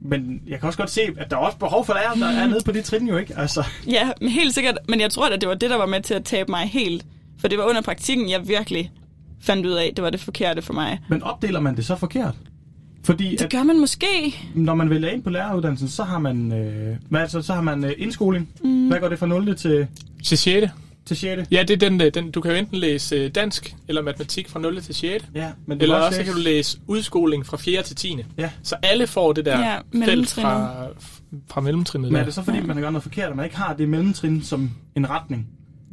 Men 0.00 0.40
jeg 0.46 0.60
kan 0.60 0.66
også 0.66 0.78
godt 0.78 0.90
se, 0.90 1.00
at 1.16 1.30
der 1.30 1.36
er 1.36 1.40
også 1.40 1.58
behov 1.58 1.86
for 1.86 1.94
lærere, 1.94 2.18
der 2.20 2.40
er 2.42 2.46
nede 2.48 2.60
på 2.64 2.72
de 2.72 2.82
trin 2.82 3.08
jo 3.08 3.16
ikke. 3.16 3.38
Altså, 3.38 3.64
Ja, 3.86 4.10
men 4.20 4.30
helt 4.30 4.54
sikkert. 4.54 4.78
Men 4.88 5.00
jeg 5.00 5.10
tror, 5.10 5.26
at 5.28 5.40
det 5.40 5.48
var 5.48 5.54
det, 5.54 5.70
der 5.70 5.76
var 5.76 5.86
med 5.86 6.00
til 6.00 6.14
at 6.14 6.24
tabe 6.24 6.50
mig 6.50 6.60
helt. 6.68 7.06
For 7.38 7.48
det 7.48 7.58
var 7.58 7.64
under 7.64 7.80
praktikken, 7.82 8.30
jeg 8.30 8.48
virkelig 8.48 8.90
fandt 9.40 9.66
ud 9.66 9.72
af, 9.72 9.92
det 9.96 10.04
var 10.04 10.10
det 10.10 10.20
forkerte 10.20 10.62
for 10.62 10.72
mig. 10.74 10.98
men 11.08 11.22
opdeler 11.22 11.60
man 11.60 11.76
det 11.76 11.84
så 11.86 11.96
forkert? 11.96 12.34
Fordi 13.04 13.30
Det 13.30 13.40
at, 13.42 13.50
gør 13.50 13.62
man 13.62 13.80
måske. 13.80 14.06
når 14.54 14.74
man 14.74 14.90
vælger 14.90 15.08
ind 15.08 15.22
på 15.22 15.30
læreruddannelsen, 15.30 15.88
så 15.88 16.02
har 16.02 16.18
man, 16.18 16.52
øh, 16.52 16.96
hvad 17.08 17.20
altså, 17.20 17.42
så 17.42 17.54
har 17.54 17.60
man 17.62 17.84
øh, 17.84 17.92
indskoling. 17.98 18.48
Mm. 18.64 18.88
Hvad 18.88 19.00
går 19.00 19.08
det 19.08 19.18
fra 19.18 19.26
0. 19.26 19.56
til, 19.56 19.86
Til 20.24 20.38
6. 20.38 20.66
til 21.06 21.16
6. 21.16 21.42
Ja, 21.50 21.62
det 21.68 21.82
er 21.82 21.88
den, 21.88 22.00
øh, 22.00 22.14
den, 22.14 22.30
du 22.30 22.40
kan 22.40 22.50
jo 22.50 22.56
enten 22.56 22.78
læse 22.78 23.16
øh, 23.16 23.30
dansk 23.30 23.76
eller 23.88 24.02
matematik 24.02 24.48
fra 24.48 24.60
0. 24.60 24.82
til 24.82 24.94
6. 24.94 25.24
Ja, 25.34 25.50
men 25.66 25.80
Eller 25.80 25.96
er 25.96 26.00
også 26.00 26.18
så 26.18 26.24
kan 26.24 26.32
du 26.32 26.38
læse 26.40 26.78
udskoling 26.86 27.46
fra 27.46 27.56
4. 27.56 27.82
til 27.82 27.96
10. 27.96 28.16
Ja. 28.38 28.50
Så 28.62 28.76
alle 28.82 29.06
får 29.06 29.32
det 29.32 29.44
der 29.44 29.58
Ja, 29.58 29.78
felt 30.04 30.30
fra, 30.30 30.86
fra 31.50 31.60
mellemtrinnet. 31.60 32.12
Men 32.12 32.20
er 32.20 32.24
det 32.24 32.34
så 32.34 32.42
fordi, 32.42 32.60
man 32.60 32.76
gør 32.80 32.90
noget 32.90 33.02
forkert, 33.02 33.30
at 33.30 33.36
man 33.36 33.44
ikke 33.44 33.56
har 33.56 33.74
det 33.74 33.88
mellemtrin 33.88 34.42
som 34.42 34.70
en 34.96 35.10
retning? 35.10 35.46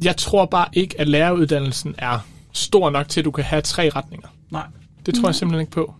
Jeg 0.04 0.16
tror 0.16 0.46
bare 0.46 0.68
ikke, 0.72 1.00
at 1.00 1.08
læreruddannelsen 1.08 1.94
er 1.98 2.18
stor 2.52 2.90
nok 2.90 3.08
til, 3.08 3.20
at 3.20 3.24
du 3.24 3.30
kan 3.30 3.44
have 3.44 3.62
tre 3.62 3.88
retninger. 3.90 4.28
Nej. 4.50 4.66
Det 5.06 5.14
tror 5.14 5.28
jeg 5.28 5.34
simpelthen 5.34 5.60
ikke 5.60 5.72
på. 5.72 5.94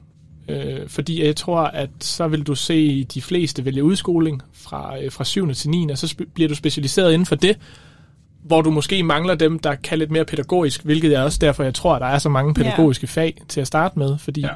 Øh, 0.48 0.88
fordi 0.88 1.24
jeg 1.26 1.36
tror, 1.36 1.60
at 1.60 1.90
så 2.00 2.28
vil 2.28 2.42
du 2.42 2.54
se 2.54 3.04
de 3.04 3.22
fleste 3.22 3.64
vælge 3.64 3.84
udskoling 3.84 4.42
fra, 4.52 5.02
øh, 5.02 5.12
fra 5.12 5.24
7. 5.24 5.54
til 5.54 5.70
9. 5.70 5.90
Og 5.90 5.98
så 5.98 6.06
spe- 6.20 6.30
bliver 6.34 6.48
du 6.48 6.54
specialiseret 6.54 7.12
inden 7.12 7.26
for 7.26 7.34
det, 7.34 7.58
hvor 8.46 8.62
du 8.62 8.70
måske 8.70 9.02
mangler 9.02 9.34
dem, 9.34 9.58
der 9.58 9.74
kan 9.74 9.98
lidt 9.98 10.10
mere 10.10 10.24
pædagogisk, 10.24 10.82
hvilket 10.84 11.14
er 11.14 11.22
også 11.22 11.38
derfor, 11.40 11.64
jeg 11.64 11.74
tror, 11.74 11.94
at 11.94 12.00
der 12.00 12.06
er 12.06 12.18
så 12.18 12.28
mange 12.28 12.54
pædagogiske 12.54 13.06
fag 13.06 13.42
til 13.48 13.60
at 13.60 13.66
starte 13.66 13.98
med, 13.98 14.18
fordi 14.18 14.40
Ja. 14.40 14.46
ja. 14.46 14.54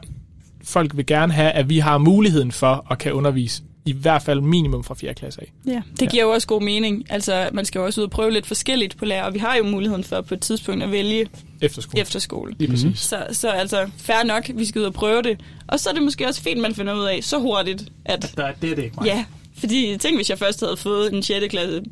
folk 0.65 0.97
vil 0.97 1.07
gerne 1.07 1.33
have, 1.33 1.51
at 1.51 1.69
vi 1.69 1.79
har 1.79 1.99
muligheden 1.99 2.53
for 2.53 2.87
at 2.91 2.99
kan 2.99 3.13
undervise 3.13 3.63
i 3.87 3.93
hvert 3.93 4.23
fald 4.23 4.41
minimum 4.41 4.85
fra 4.85 4.95
4. 4.95 5.15
klasse 5.15 5.41
af. 5.41 5.53
Ja, 5.67 5.83
det 6.01 6.11
giver 6.11 6.23
jo 6.23 6.31
også 6.31 6.47
god 6.47 6.63
mening. 6.63 7.05
Altså, 7.11 7.49
man 7.53 7.65
skal 7.65 7.79
jo 7.79 7.85
også 7.85 8.01
ud 8.01 8.05
og 8.05 8.11
prøve 8.11 8.31
lidt 8.31 8.47
forskelligt 8.47 8.97
på 8.97 9.05
lærer, 9.05 9.25
og 9.25 9.35
vi 9.35 9.39
har 9.39 9.57
jo 9.57 9.65
muligheden 9.65 10.05
for 10.05 10.21
på 10.21 10.35
et 10.35 10.41
tidspunkt 10.41 10.83
at 10.83 10.91
vælge 10.93 11.27
Efterskole. 11.61 12.01
efterskole. 12.01 12.55
Lige 12.59 12.71
præcis. 12.71 12.99
Så, 13.01 13.27
så 13.33 13.49
altså, 13.49 13.91
fair 13.97 14.25
nok, 14.27 14.51
vi 14.55 14.65
skal 14.65 14.81
ud 14.81 14.87
og 14.87 14.93
prøve 14.95 15.23
det. 15.23 15.41
Og 15.67 15.81
så 15.81 15.91
er 15.91 15.95
det 15.95 16.03
måske 16.03 16.27
også 16.27 16.43
fint, 16.43 16.61
man 16.61 16.75
finder 16.75 16.95
ud 16.95 17.05
af 17.05 17.19
så 17.23 17.39
hurtigt, 17.39 17.85
at 18.05 18.33
Der, 18.37 18.53
det 18.63 18.71
er 18.71 18.75
det 18.75 18.83
ikke 18.85 18.97
mig. 18.99 19.07
ja, 19.07 19.25
fordi 19.59 19.97
tænk, 20.01 20.17
hvis 20.19 20.31
jeg 20.31 20.39
først 20.39 20.61
havde 20.61 20.77
fået 20.77 21.13
en 21.13 21.23
6. 21.23 21.47
klasse 21.51 21.83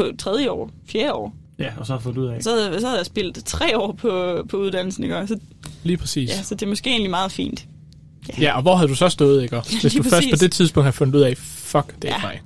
på 0.00 0.16
tredje 0.18 0.50
år, 0.50 0.70
fjerde 0.88 1.12
år. 1.12 1.34
Ja, 1.58 1.70
og 1.76 1.86
så 1.86 1.92
har 1.92 2.00
fået 2.00 2.18
ud 2.18 2.26
af. 2.26 2.42
Så 2.42 2.50
havde, 2.50 2.80
så 2.80 2.86
havde 2.86 2.98
jeg 2.98 3.06
spillet 3.06 3.44
tre 3.44 3.78
år 3.78 3.92
på, 3.92 4.42
på 4.48 4.56
uddannelsen, 4.56 5.04
ikke? 5.04 5.26
Så, 5.26 5.36
Lige 5.82 5.96
præcis. 5.96 6.30
ja, 6.30 6.42
så 6.42 6.54
det 6.54 6.62
er 6.62 6.66
måske 6.68 6.90
egentlig 6.90 7.10
meget 7.10 7.32
fint. 7.32 7.66
Ja, 8.40 8.56
og 8.56 8.62
hvor 8.62 8.74
havde 8.76 8.88
du 8.88 8.94
så 8.94 9.08
stået, 9.08 9.42
ikke? 9.42 9.56
Og 9.56 9.64
Hvis 9.82 9.94
du 9.94 10.02
først 10.02 10.26
på 10.30 10.36
det 10.36 10.52
tidspunkt 10.52 10.84
har 10.84 10.92
fundet 10.92 11.14
ud 11.14 11.20
af, 11.20 11.36
fuck, 11.36 11.94
det 12.02 12.10
er 12.10 12.14
Ja. 12.14 12.22
mig. 12.22 12.40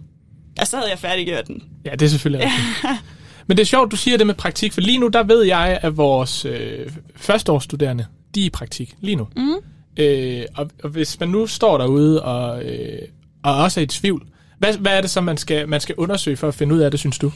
Ja, 0.58 0.64
så 0.64 0.76
havde 0.76 0.90
jeg 0.90 0.99
færdiggjort 0.99 1.46
den. 1.46 1.62
Ja, 1.84 1.90
det 1.90 2.02
er 2.02 2.08
selvfølgelig 2.08 2.46
rigtigt. 2.46 3.00
Men 3.46 3.56
det 3.56 3.62
er 3.62 3.66
sjovt, 3.66 3.90
du 3.90 3.96
siger 3.96 4.16
det 4.18 4.26
med 4.26 4.34
praktik, 4.34 4.73
for 4.73 4.80
lige 4.80 4.99
nu, 4.99 5.08
der 5.08 5.23
ved 5.23 5.42
jeg, 5.44 5.78
at 5.82 5.96
vores 5.96 6.44
øh, 6.44 6.90
førsteårsstuderende, 7.16 8.06
de 8.34 8.40
er 8.40 8.46
i 8.46 8.50
praktik 8.50 8.94
lige 9.00 9.16
nu. 9.16 9.28
Mm. 9.37 9.54
Øh, 9.96 10.42
og, 10.56 10.70
og 10.82 10.90
hvis 10.90 11.20
man 11.20 11.28
nu 11.28 11.46
står 11.46 11.78
derude 11.78 12.23
og, 12.23 12.64
øh, 12.64 12.99
og 13.42 13.56
også 13.56 13.80
er 13.80 13.84
i 13.84 13.87
tvivl, 13.87 14.26
hvad, 14.58 14.78
hvad 14.78 14.96
er 14.96 15.00
det 15.00 15.11
så, 15.11 15.20
man 15.20 15.37
skal, 15.37 15.68
man 15.68 15.80
skal 15.80 15.94
undersøge 15.99 16.37
for 16.37 16.49
at 16.49 16.54
finde 16.54 16.75
ud 16.75 16.80
af 16.80 16.90
det, 16.90 17.00
synes 17.00 17.18
du? 17.18 17.32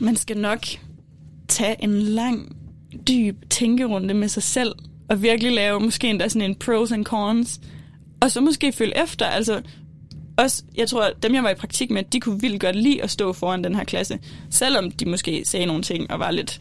Man 0.00 0.16
skal 0.16 0.38
nok 0.38 0.66
tage 1.48 1.76
en 1.82 2.02
lang, 2.02 2.56
dyb 3.08 3.36
tænkerunde 3.50 4.14
med 4.14 4.28
sig 4.28 4.42
selv, 4.42 4.74
og 5.08 5.22
virkelig 5.22 5.52
lave 5.52 5.80
måske 5.80 6.08
endda 6.08 6.28
sådan 6.28 6.50
en 6.50 6.54
pros 6.54 6.92
and 6.92 7.04
cons, 7.04 7.60
og 8.20 8.30
så 8.30 8.40
måske 8.40 8.72
følge 8.72 9.02
efter. 9.02 9.26
Altså, 9.26 9.62
også, 10.36 10.62
jeg 10.76 10.88
tror, 10.88 11.02
at 11.02 11.12
dem, 11.22 11.34
jeg 11.34 11.42
var 11.42 11.50
i 11.50 11.54
praktik 11.54 11.90
med, 11.90 12.02
de 12.12 12.20
kunne 12.20 12.40
vildt 12.40 12.60
godt 12.60 12.76
lide 12.76 13.02
at 13.02 13.10
stå 13.10 13.32
foran 13.32 13.64
den 13.64 13.74
her 13.74 13.84
klasse, 13.84 14.18
selvom 14.50 14.90
de 14.90 15.08
måske 15.08 15.42
sagde 15.44 15.66
nogle 15.66 15.82
ting 15.82 16.10
og 16.10 16.18
var 16.18 16.30
lidt, 16.30 16.60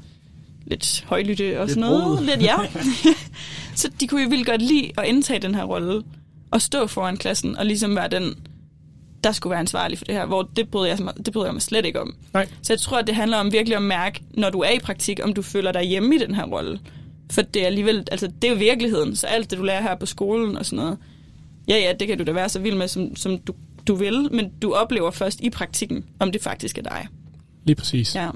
lidt 0.67 1.05
højlytte 1.07 1.59
og 1.59 1.65
Lidt 1.65 1.69
sådan 1.69 1.89
noget. 1.89 2.03
broget. 2.03 2.23
Lidt, 2.23 2.41
ja. 2.41 2.55
så 3.75 3.89
de 3.99 4.07
kunne 4.07 4.23
jo 4.23 4.29
vildt 4.29 4.47
godt 4.47 4.61
lide 4.61 4.91
at 4.97 5.05
indtage 5.07 5.39
den 5.39 5.55
her 5.55 5.63
rolle, 5.63 6.03
og 6.51 6.61
stå 6.61 6.87
foran 6.87 7.17
klassen, 7.17 7.57
og 7.57 7.65
ligesom 7.65 7.95
være 7.95 8.07
den, 8.07 8.35
der 9.23 9.31
skulle 9.31 9.51
være 9.51 9.59
ansvarlig 9.59 9.97
for 9.97 10.05
det 10.05 10.15
her, 10.15 10.25
hvor 10.25 10.49
det 10.55 10.69
bryder 10.69 10.87
jeg, 10.87 10.97
det 11.25 11.33
bryder 11.33 11.47
jeg 11.47 11.53
mig 11.53 11.61
slet 11.61 11.85
ikke 11.85 12.01
om. 12.01 12.15
Nej. 12.33 12.47
Så 12.61 12.73
jeg 12.73 12.79
tror, 12.79 12.97
at 12.97 13.07
det 13.07 13.15
handler 13.15 13.37
om 13.37 13.51
virkelig 13.51 13.75
at 13.75 13.81
mærke, 13.81 14.21
når 14.33 14.49
du 14.49 14.59
er 14.59 14.69
i 14.69 14.79
praktik, 14.79 15.19
om 15.23 15.33
du 15.33 15.41
føler 15.41 15.71
dig 15.71 15.83
hjemme 15.83 16.15
i 16.15 16.17
den 16.17 16.35
her 16.35 16.45
rolle. 16.45 16.79
For 17.31 17.41
det 17.41 17.61
er 17.61 17.65
alligevel, 17.65 18.07
altså 18.11 18.27
det 18.27 18.47
er 18.47 18.51
jo 18.51 18.57
virkeligheden, 18.57 19.15
så 19.15 19.27
alt 19.27 19.51
det, 19.51 19.57
du 19.59 19.63
lærer 19.63 19.81
her 19.81 19.95
på 19.95 20.05
skolen 20.05 20.57
og 20.57 20.65
sådan 20.65 20.85
noget, 20.85 20.97
ja, 21.67 21.77
ja, 21.77 21.93
det 21.99 22.07
kan 22.07 22.17
du 22.17 22.23
da 22.23 22.31
være 22.31 22.49
så 22.49 22.59
vild 22.59 22.75
med, 22.75 22.87
som, 22.87 23.15
som 23.15 23.39
du, 23.39 23.53
du 23.87 23.95
vil, 23.95 24.29
men 24.31 24.51
du 24.61 24.73
oplever 24.73 25.11
først 25.11 25.39
i 25.39 25.49
praktikken, 25.49 26.05
om 26.19 26.31
det 26.31 26.41
faktisk 26.41 26.77
er 26.77 26.81
dig. 26.81 27.07
Lige 27.65 27.75
præcis. 27.75 28.15
Ja. 28.15 28.29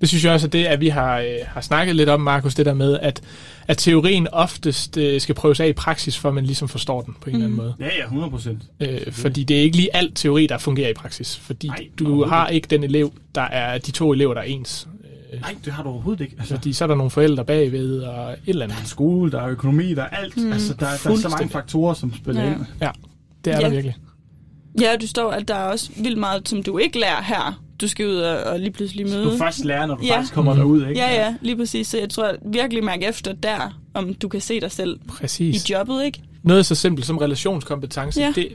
Det 0.00 0.08
synes 0.08 0.24
jeg 0.24 0.32
også, 0.32 0.46
at 0.46 0.52
det, 0.52 0.64
at 0.64 0.80
vi 0.80 0.88
har, 0.88 1.18
øh, 1.18 1.26
har 1.46 1.60
snakket 1.60 1.96
lidt 1.96 2.08
om, 2.08 2.20
Markus, 2.20 2.54
det 2.54 2.66
der 2.66 2.74
med, 2.74 2.98
at, 3.02 3.20
at 3.68 3.78
teorien 3.78 4.28
oftest 4.28 4.96
øh, 4.96 5.20
skal 5.20 5.34
prøves 5.34 5.60
af 5.60 5.68
i 5.68 5.72
praksis, 5.72 6.18
for 6.18 6.28
at 6.28 6.34
man 6.34 6.44
ligesom 6.46 6.68
forstår 6.68 7.00
den 7.02 7.16
på 7.20 7.30
en 7.30 7.36
mm. 7.36 7.42
eller 7.42 7.46
anden 7.46 7.56
måde. 7.56 7.74
Ja, 7.80 7.84
ja, 7.98 8.02
100 8.04 8.30
procent. 8.30 8.62
Øh, 8.80 9.12
fordi 9.12 9.44
det 9.44 9.56
er 9.56 9.60
ikke 9.60 9.76
lige 9.76 9.96
alt 9.96 10.16
teori, 10.16 10.46
der 10.46 10.58
fungerer 10.58 10.88
i 10.90 10.94
praksis. 10.94 11.36
Fordi 11.36 11.68
Nej, 11.68 11.88
du 11.98 12.24
har 12.24 12.48
ikke 12.48 12.68
den 12.70 12.84
elev, 12.84 13.12
der 13.34 13.40
er 13.42 13.78
de 13.78 13.90
to 13.90 14.12
elever, 14.12 14.34
der 14.34 14.40
er 14.40 14.44
ens. 14.44 14.88
Øh, 15.32 15.40
Nej, 15.40 15.54
det 15.64 15.72
har 15.72 15.82
du 15.82 15.88
overhovedet 15.88 16.24
ikke. 16.24 16.36
Altså, 16.38 16.54
fordi 16.54 16.72
så 16.72 16.84
er 16.84 16.88
der 16.88 16.94
nogle 16.94 17.10
forældre 17.10 17.44
bagved 17.44 18.00
og 18.00 18.32
et 18.32 18.38
eller 18.46 18.66
der 18.66 18.74
andet. 18.74 18.82
er 18.84 18.88
skole, 18.88 19.30
der 19.32 19.42
er 19.42 19.48
økonomi, 19.48 19.94
der 19.94 20.02
er 20.02 20.08
alt. 20.08 20.36
Mm, 20.36 20.52
altså, 20.52 20.72
der, 20.74 20.78
der 20.78 21.10
er 21.10 21.16
så 21.16 21.28
mange 21.28 21.48
faktorer, 21.48 21.94
som 21.94 22.14
spiller 22.14 22.42
Ja. 22.44 22.52
ind. 22.52 22.60
Ja, 22.80 22.90
det 23.44 23.52
er 23.52 23.56
Ja. 23.58 23.64
der 23.64 23.70
virkelig. 23.70 23.96
Ja, 24.80 24.96
du 25.00 25.06
står, 25.06 25.30
at 25.30 25.48
der 25.48 25.54
er 25.54 25.64
også 25.64 25.90
vildt 26.02 26.18
meget, 26.18 26.48
som 26.48 26.62
du 26.62 26.78
ikke 26.78 26.98
lærer 27.00 27.22
her. 27.22 27.62
Du 27.80 27.88
skal 27.88 28.06
ud 28.06 28.14
og, 28.16 28.38
og 28.44 28.58
lige 28.60 28.70
pludselig 28.70 29.06
møde. 29.06 29.24
Du 29.24 29.36
først 29.38 29.64
lærer, 29.64 29.86
når 29.86 29.94
du 29.94 30.04
Ja. 30.04 30.16
faktisk 30.16 30.34
kommer 30.34 30.52
Mhm. 30.54 30.60
derud, 30.60 30.80
ikke? 30.88 31.00
Ja, 31.00 31.14
ja, 31.26 31.34
lige 31.40 31.56
præcis. 31.56 31.86
Så 31.86 31.98
jeg 31.98 32.10
tror 32.10 32.24
at 32.24 32.36
virkelig 32.52 32.84
mærke 32.84 33.06
efter 33.06 33.32
der, 33.32 33.80
om 33.94 34.14
du 34.14 34.28
kan 34.28 34.40
se 34.40 34.60
dig 34.60 34.70
selv 34.72 34.96
i 35.04 35.08
Præcis. 35.08 35.70
jobbet, 35.70 36.04
ikke? 36.04 36.22
Noget 36.42 36.66
så 36.66 36.74
simpelt 36.74 37.06
som 37.06 37.18
relationskompetence, 37.18 38.20
Ja. 38.20 38.32
det, 38.34 38.48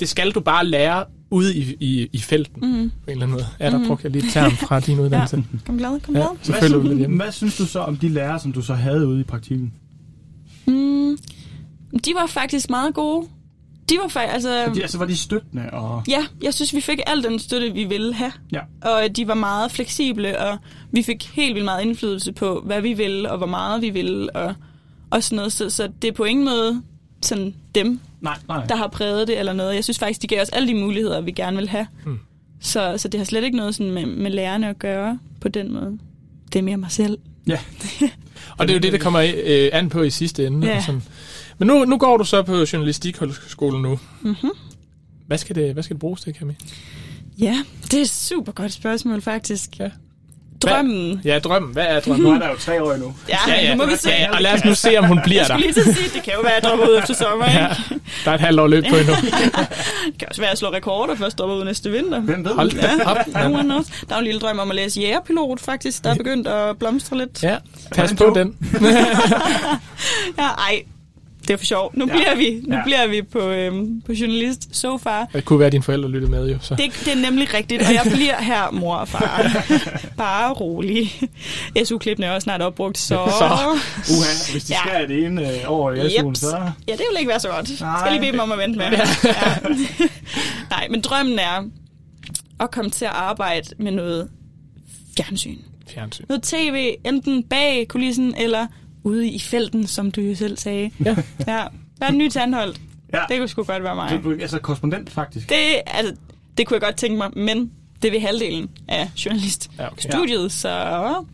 det 0.00 0.08
skal 0.08 0.30
du 0.30 0.40
bare 0.40 0.66
lære 0.66 1.04
ude 1.30 1.56
i, 1.56 1.76
i, 1.80 2.08
i 2.12 2.18
felten, 2.18 2.60
mm. 2.62 2.90
på 2.90 3.04
en 3.06 3.10
eller 3.10 3.22
anden 3.26 3.30
måde. 3.30 3.46
Ja, 3.60 3.70
der 3.70 3.78
Mhm. 3.78 3.86
brugte 3.86 4.04
jeg 4.04 4.12
lige 4.12 4.26
et 4.26 4.32
term 4.32 4.50
fra 4.52 4.80
din 4.80 5.00
uddannelse. 5.04 5.36
Ja. 5.36 5.58
Kom 5.66 5.78
glad, 5.78 6.00
kom 6.00 6.14
Ja, 6.16 6.20
glad. 6.20 6.28
så 6.42 6.52
Hvad, 6.52 6.68
du 6.70 6.80
synes, 6.82 6.98
hjemme. 6.98 7.16
hvad 7.22 7.32
synes 7.32 7.56
du 7.56 7.66
så 7.66 7.80
om 7.80 7.96
de 7.96 8.08
lærere, 8.08 8.40
som 8.40 8.52
du 8.52 8.62
så 8.62 8.74
havde 8.74 9.06
ude 9.08 9.20
i 9.20 9.24
praktikken? 9.24 9.72
Mm, 10.66 11.18
de 12.04 12.10
var 12.14 12.26
faktisk 12.26 12.70
meget 12.70 12.94
gode. 12.94 13.26
De 13.88 13.98
var 14.02 14.08
faktisk, 14.08 14.34
altså... 14.34 14.72
De, 14.74 14.82
altså, 14.82 14.98
var 14.98 15.04
de 15.06 15.16
støttende? 15.16 15.70
Og... 15.72 16.02
Ja, 16.08 16.26
jeg 16.42 16.54
synes, 16.54 16.74
vi 16.74 16.80
fik 16.80 16.98
al 17.06 17.22
den 17.22 17.38
støtte, 17.38 17.72
vi 17.72 17.84
ville 17.84 18.14
have. 18.14 18.32
Ja. 18.52 18.60
Og 18.82 19.16
de 19.16 19.28
var 19.28 19.34
meget 19.34 19.70
fleksible, 19.72 20.38
og 20.38 20.58
vi 20.90 21.02
fik 21.02 21.30
helt 21.34 21.54
vildt 21.54 21.64
meget 21.64 21.82
indflydelse 21.82 22.32
på, 22.32 22.62
hvad 22.64 22.80
vi 22.80 22.92
ville, 22.92 23.30
og 23.30 23.38
hvor 23.38 23.46
meget 23.46 23.82
vi 23.82 23.90
ville, 23.90 24.36
og, 24.36 24.54
og 25.10 25.22
sådan 25.22 25.36
noget. 25.36 25.52
Så, 25.52 25.70
så 25.70 25.88
det 26.02 26.08
er 26.08 26.12
på 26.12 26.24
ingen 26.24 26.44
måde 26.44 26.82
sådan 27.22 27.54
dem, 27.74 28.00
Nej, 28.20 28.36
nej. 28.48 28.66
der 28.66 28.76
har 28.76 28.88
præget 28.88 29.28
det 29.28 29.38
eller 29.38 29.52
noget. 29.52 29.74
Jeg 29.74 29.84
synes 29.84 29.98
faktisk, 29.98 30.22
de 30.22 30.26
gav 30.26 30.42
os 30.42 30.48
alle 30.48 30.68
de 30.68 30.74
muligheder, 30.74 31.20
vi 31.20 31.30
gerne 31.32 31.56
vil 31.56 31.68
have. 31.68 31.86
Mm. 32.06 32.18
Så, 32.60 32.94
så 32.96 33.08
det 33.08 33.20
har 33.20 33.24
slet 33.24 33.44
ikke 33.44 33.56
noget 33.56 33.74
sådan 33.74 33.92
med, 33.92 34.06
med 34.06 34.30
lærerne 34.30 34.68
at 34.68 34.78
gøre 34.78 35.18
på 35.40 35.48
den 35.48 35.72
måde. 35.72 35.98
Det 36.52 36.58
er 36.58 36.62
mere 36.62 36.76
mig 36.76 36.90
selv. 36.90 37.18
Ja. 37.46 37.58
Og 38.58 38.68
det 38.68 38.70
er 38.70 38.74
jo 38.74 38.80
det, 38.80 38.92
der 38.92 38.98
kommer 38.98 39.20
øh, 39.44 39.70
an 39.72 39.88
på 39.88 40.02
i 40.02 40.10
sidste 40.10 40.46
ende. 40.46 40.66
Ja. 40.66 40.76
og 40.76 40.82
Sådan. 40.82 41.02
Men 41.58 41.66
nu, 41.68 41.84
nu 41.84 41.98
går 41.98 42.16
du 42.16 42.24
så 42.24 42.42
på 42.42 42.64
journalistikhøjskolen 42.72 43.82
nu. 43.82 43.98
Mm-hmm. 44.22 44.50
Hvad 45.26 45.38
skal 45.38 45.56
det, 45.56 45.72
hvad 45.72 45.82
skal 45.82 45.94
det 45.94 46.00
bruges 46.00 46.20
til, 46.20 46.34
Camille? 46.38 46.60
Ja, 47.38 47.64
det 47.84 47.94
er 47.94 48.00
et 48.02 48.08
super 48.10 48.52
godt 48.52 48.72
spørgsmål 48.72 49.20
faktisk. 49.22 49.70
Ja. 49.78 49.90
Drømmen. 50.62 51.20
Ja, 51.24 51.38
drømmen. 51.38 51.72
Hvad 51.72 51.86
er 51.86 51.94
Nu 52.06 52.12
drømmen? 52.12 52.34
er 52.34 52.38
der 52.38 52.48
jo 52.50 52.56
tre 52.58 52.82
år 52.82 52.92
endnu. 52.92 53.14
Ja, 53.28 53.36
Ja, 53.48 53.54
ja. 53.62 53.74
nu 53.74 53.84
må 53.84 53.90
vi 53.90 53.96
se. 53.96 54.08
ja, 54.10 54.20
ja, 54.22 54.34
og 54.36 54.40
lad 54.42 54.52
os 54.54 54.64
nu 54.64 54.74
se, 54.74 54.96
om 54.98 55.04
hun 55.04 55.20
bliver 55.24 55.40
Jeg 55.40 55.48
der. 55.48 55.54
skulle 55.58 55.72
lige 55.72 55.82
til 55.82 55.90
at 55.90 55.96
sige, 55.96 56.08
det 56.14 56.22
kan 56.22 56.32
jo 56.34 56.40
være, 56.40 56.54
at 56.56 56.62
jeg 56.64 56.70
dropper 56.70 56.86
ud 56.88 56.98
efter 56.98 57.14
sommer. 57.14 57.46
Ikke? 57.46 57.58
Ja, 57.58 57.68
der 58.24 58.30
er 58.30 58.34
et 58.34 58.40
halvt 58.40 58.60
år 58.60 58.66
løb 58.66 58.84
på 58.90 58.96
endnu. 58.96 59.14
Det 60.12 60.18
kan 60.18 60.28
også 60.28 60.40
være, 60.40 60.48
at 60.48 60.52
jeg 60.52 60.58
slår 60.58 60.72
rekorder 60.74 61.14
først 61.14 61.38
dropper 61.38 61.56
ud 61.56 61.64
næste 61.64 61.90
vinter. 61.90 62.20
Hvem 62.20 62.44
ved? 62.44 62.52
Hold 62.54 62.70
da 62.70 63.04
op. 63.04 63.16
No 63.34 63.58
one 63.58 63.62
knows. 63.62 63.86
Der 63.86 63.94
er 64.08 64.14
jo 64.14 64.18
en 64.18 64.24
lille 64.24 64.40
drøm 64.40 64.58
om 64.58 64.70
at 64.70 64.76
læse 64.76 65.00
jægerpilot, 65.00 65.60
faktisk, 65.60 66.04
der 66.04 66.10
er 66.10 66.14
begyndt 66.14 66.46
at 66.48 66.78
blomstre 66.78 67.18
lidt. 67.18 67.42
Ja, 67.42 67.56
pas 67.94 68.14
på 68.14 68.32
den. 68.36 68.56
Ja, 70.38 70.42
ej, 70.58 70.82
det 71.48 71.54
er 71.54 71.56
for 71.58 71.64
sjov. 71.64 71.90
Nu 71.94 72.06
Ja. 72.06 72.12
bliver 72.12 72.36
vi, 72.36 72.60
nu 72.66 72.76
Ja. 72.76 72.82
bliver 72.84 73.06
vi 73.06 73.22
på, 73.22 73.38
øhm, 73.38 74.00
på 74.06 74.12
journalist 74.12 74.76
so 74.76 74.98
far. 74.98 75.28
Det 75.32 75.44
kunne 75.44 75.58
være, 75.58 75.66
at 75.66 75.72
dine 75.72 75.82
forældre 75.84 76.08
lyttede 76.10 76.30
med, 76.30 76.48
jo. 76.50 76.58
Så. 76.60 76.74
Det, 76.74 76.90
det 77.04 77.12
er 77.12 77.30
nemlig 77.30 77.54
rigtigt, 77.54 77.82
og 77.82 77.94
jeg 77.94 78.02
bliver 78.14 78.42
her, 78.42 78.70
mor 78.70 78.94
og 78.96 79.08
far. 79.08 79.64
Bare 80.16 80.52
rolig. 80.52 81.12
SU-klippene 81.84 82.26
er 82.26 82.30
også 82.30 82.44
snart 82.44 82.62
opbrugt, 82.62 82.98
så... 82.98 83.06
Så. 83.38 83.44
Uha, 84.14 84.52
hvis 84.52 84.64
de 84.64 84.72
Ja. 84.72 84.78
skal 84.88 85.08
det 85.08 85.24
ene 85.26 85.48
øh, 85.54 85.70
år 85.70 85.92
i 85.92 86.00
SU'en, 86.00 86.26
Jeps. 86.28 86.38
så... 86.40 86.56
Ja, 86.88 86.92
det 86.92 87.02
vil 87.10 87.18
ikke 87.18 87.28
være 87.28 87.40
så 87.40 87.48
godt. 87.48 87.80
Nej. 87.80 88.00
skal 88.00 88.12
lige 88.12 88.20
bede 88.20 88.32
dem 88.32 88.40
om 88.40 88.52
at 88.52 88.58
vente 88.58 88.78
med. 88.78 88.86
Ja. 88.86 89.04
Nej, 90.70 90.86
men 90.90 91.00
drømmen 91.00 91.38
er 91.38 91.64
at 92.60 92.70
komme 92.70 92.90
til 92.90 93.04
at 93.04 93.10
arbejde 93.14 93.66
med 93.78 93.92
noget 93.92 94.28
fjernsyn. 95.16 95.58
Fjernsyn. 95.88 96.24
Noget 96.28 96.42
tv, 96.42 96.94
enten 97.04 97.42
bag 97.42 97.86
kulissen 97.88 98.34
eller 98.38 98.66
ude 99.04 99.28
i 99.28 99.38
felten, 99.38 99.86
som 99.86 100.10
du 100.10 100.20
jo 100.20 100.34
selv 100.34 100.56
sagde. 100.56 100.90
Ja. 101.04 101.16
Ja, 101.46 101.64
være 102.00 102.10
en 102.10 102.18
ny 102.18 102.28
tandholdt. 102.28 102.80
Ja. 103.12 103.20
Det 103.28 103.38
kunne 103.38 103.48
sgu 103.48 103.62
godt 103.62 103.82
være 103.82 103.94
mig. 103.94 104.20
Du 104.24 104.30
er 104.30 104.36
altså 104.40 104.58
korrespondent, 104.58 105.10
faktisk. 105.10 105.48
Det, 105.48 105.56
altså, 105.86 106.14
det 106.58 106.66
kunne 106.66 106.74
jeg 106.74 106.80
godt 106.82 106.96
tænke 106.96 107.16
mig, 107.18 107.30
men 107.36 107.72
det 108.02 108.12
vil 108.12 108.20
halvdelen 108.20 108.68
af 108.88 109.10
journaliststudiet, 109.26 109.78
Ja, 109.78 109.86
okay. 109.92 110.50
så 110.50 111.24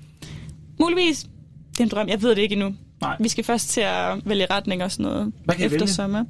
muligvis. 0.80 1.26
Det 1.72 1.80
er 1.80 1.84
en 1.84 1.88
drøm, 1.90 2.08
jeg 2.08 2.22
ved 2.22 2.30
det 2.30 2.42
ikke 2.42 2.52
endnu. 2.52 2.74
Nej. 3.04 3.16
Vi 3.20 3.28
skal 3.28 3.44
først 3.44 3.68
til 3.68 3.80
at 3.80 4.16
vælge 4.24 4.46
retning 4.50 4.82
og 4.84 4.92
sådan 4.92 5.06
noget 5.06 5.32
Hvad 5.44 5.54
kan 5.54 5.66
efter 5.66 5.78
vælge? 5.78 5.92
sommer. 5.92 6.24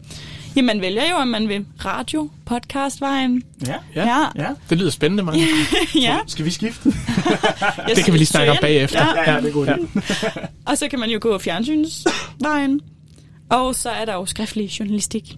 Jamen, 0.56 0.66
man 0.66 0.80
vælger 0.80 1.10
jo, 1.10 1.16
om 1.16 1.28
man 1.28 1.48
vil 1.48 1.66
radio, 1.84 2.30
podcastvejen. 2.46 3.42
Ja. 3.66 3.74
Ja. 3.94 4.08
Ja, 4.08 4.24
Ja. 4.36 4.48
Det 4.70 4.78
lyder 4.78 4.90
spændende, 4.90 5.22
mange. 5.22 5.44
ja. 5.94 6.18
Skal 6.26 6.44
vi 6.44 6.50
skifte? 6.50 6.88
Det 7.96 8.04
kan 8.04 8.12
vi 8.12 8.18
lige 8.18 8.26
snakke 8.26 8.52
om 8.52 8.58
bagefter. 8.60 9.06
Ja. 9.26 9.32
Ja, 9.34 9.40
det 9.40 9.48
er 9.48 9.52
god 9.52 9.66
idé. 9.66 10.00
Og 10.70 10.78
så 10.78 10.88
kan 10.88 10.98
man 10.98 11.10
jo 11.10 11.18
gå 11.22 11.38
fjernsynsvejen. 11.38 12.80
Og 13.50 13.74
så 13.74 13.90
er 13.90 14.04
der 14.04 14.14
jo 14.14 14.26
skriftlig 14.26 14.66
journalistik. 14.80 15.36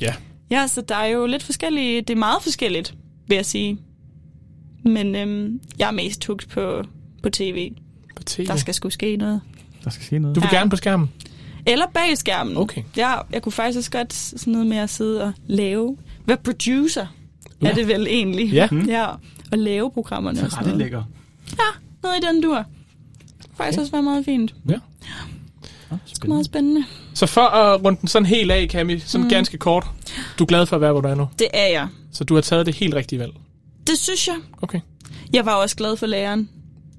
Ja. 0.00 0.12
Ja, 0.50 0.66
så 0.66 0.80
der 0.80 0.94
er 0.96 1.06
jo 1.06 1.26
lidt 1.26 1.42
forskellige. 1.42 2.00
Det 2.00 2.10
er 2.10 2.18
meget 2.18 2.42
forskelligt, 2.42 2.94
vil 3.28 3.36
jeg 3.36 3.46
sige. 3.46 3.78
Men 4.84 5.14
øhm, 5.16 5.60
jeg 5.78 5.86
er 5.86 5.92
mest 5.92 6.26
hugt 6.26 6.48
på, 6.48 6.82
på 7.22 7.30
tv. 7.30 7.72
På 8.16 8.22
tv. 8.22 8.46
Der 8.46 8.56
skal 8.56 8.74
sgu 8.74 8.90
ske 8.90 9.16
noget. 9.16 9.40
Der 9.84 9.90
skal 9.90 10.06
ske 10.06 10.18
noget. 10.18 10.34
Du 10.34 10.40
vil 10.40 10.48
Ja. 10.52 10.58
gerne 10.58 10.70
på 10.70 10.76
skærmen? 10.76 11.10
Eller 11.66 11.86
bag 11.94 12.18
skærmen. 12.18 12.56
Okay. 12.56 12.82
Ja, 12.96 13.14
jeg 13.32 13.42
kunne 13.42 13.52
faktisk 13.52 13.78
også 13.78 13.90
godt 13.90 14.12
sådan 14.14 14.52
noget 14.52 14.66
med 14.66 14.76
at 14.76 14.90
sidde 14.90 15.22
og 15.24 15.32
lave. 15.46 15.96
Være 16.26 16.36
producer 16.36 17.06
Ja. 17.62 17.70
er 17.70 17.74
det 17.74 17.88
vel 17.88 18.06
egentlig. 18.06 18.52
Ja. 18.52 18.68
ja. 18.86 19.06
Og 19.52 19.58
lave 19.58 19.90
programmerne 19.90 20.36
Det 20.36 20.42
og 20.42 20.46
er 20.46 20.50
sådan 20.50 20.60
ret 20.64 20.66
noget. 20.66 20.78
lækker. 20.78 21.02
Noget 22.02 22.16
i 22.22 22.26
den 22.26 22.42
dur. 22.42 22.56
Det 22.56 22.66
kunne 23.48 23.56
faktisk 23.56 23.78
også 23.80 23.92
være 23.92 24.02
meget 24.02 24.24
fint. 24.24 24.54
Ja. 24.68 24.74
Det 25.90 26.22
er 26.22 26.28
meget 26.28 26.46
spændende. 26.46 26.84
Så 27.14 27.26
for 27.26 27.40
at 27.40 27.84
runde 27.84 28.00
den 28.00 28.08
sådan 28.08 28.26
helt 28.26 28.50
af, 28.50 28.66
Cami, 28.70 28.98
sådan 28.98 29.24
mm. 29.24 29.30
ganske 29.30 29.58
kort. 29.58 29.86
Du 30.38 30.44
er 30.44 30.48
glad 30.48 30.66
for 30.66 30.76
at 30.76 30.80
være, 30.82 30.92
hvor 30.92 31.00
du 31.00 31.08
er 31.08 31.14
nu. 31.14 31.28
Det 31.38 31.46
er 31.54 31.66
jeg. 31.66 31.88
Så 32.12 32.24
du 32.24 32.34
har 32.34 32.40
taget 32.40 32.66
det 32.66 32.74
helt 32.74 32.94
rigtige 32.94 33.18
valg. 33.18 33.32
Det 33.86 33.98
synes 33.98 34.28
jeg. 34.28 34.36
Okay. 34.62 34.80
Jeg 35.32 35.46
var 35.46 35.54
også 35.54 35.76
glad 35.76 35.96
for 35.96 36.06
læreren. 36.06 36.48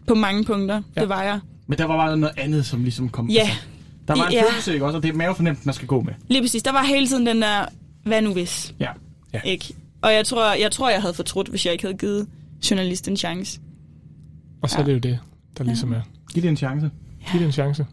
På 0.07 0.15
mange 0.15 0.43
punkter. 0.43 0.75
Ja. 0.75 0.81
Ja. 0.95 1.01
Det 1.01 1.09
var 1.09 1.23
jeg. 1.23 1.39
Men 1.67 1.77
der 1.77 1.85
var 1.85 1.97
bare 1.97 2.17
noget 2.17 2.33
andet, 2.37 2.65
som 2.65 2.83
ligesom 2.83 3.09
kom... 3.09 3.29
Ja, 3.29 3.39
Altså, 3.41 3.55
der 4.07 4.15
var 4.17 4.27
en 4.27 4.33
Ja. 4.33 4.43
følelse, 4.51 4.73
ikke 4.73 4.85
også? 4.85 4.97
Og 4.97 5.03
det 5.03 5.09
er 5.09 5.13
mavefornemt, 5.13 5.65
man 5.65 5.75
skal 5.75 5.87
gå 5.87 6.01
med. 6.01 6.13
lige 6.27 6.41
præcis. 6.41 6.63
Der 6.63 6.71
var 6.71 6.83
hele 6.83 7.07
tiden 7.07 7.25
den 7.25 7.41
der, 7.41 7.65
hvad 8.03 8.21
nu 8.21 8.33
hvis? 8.33 8.73
Ja. 8.79 8.89
Ja. 9.33 9.39
Ikke? 9.41 9.73
Og 10.01 10.13
jeg 10.13 10.25
tror, 10.25 10.53
jeg 10.53 10.71
tror, 10.71 10.89
jeg 10.89 11.01
havde 11.01 11.13
fortrudt, 11.13 11.47
hvis 11.47 11.65
jeg 11.65 11.73
ikke 11.73 11.83
havde 11.83 11.97
givet 11.97 12.27
journalist 12.71 13.07
en 13.07 13.17
chance. 13.17 13.59
Og 14.61 14.69
så 14.69 14.75
Ja. 14.77 14.81
er 14.81 14.85
det 14.85 14.93
jo 14.93 14.97
det, 14.99 15.19
der 15.57 15.63
ligesom 15.63 15.93
er. 15.93 16.01
Giv 16.33 16.41
det 16.43 16.49
en 16.49 16.57
chance. 16.57 16.89
Giv 17.31 17.39
det 17.39 17.45
en 17.45 17.51
chance. 17.51 17.85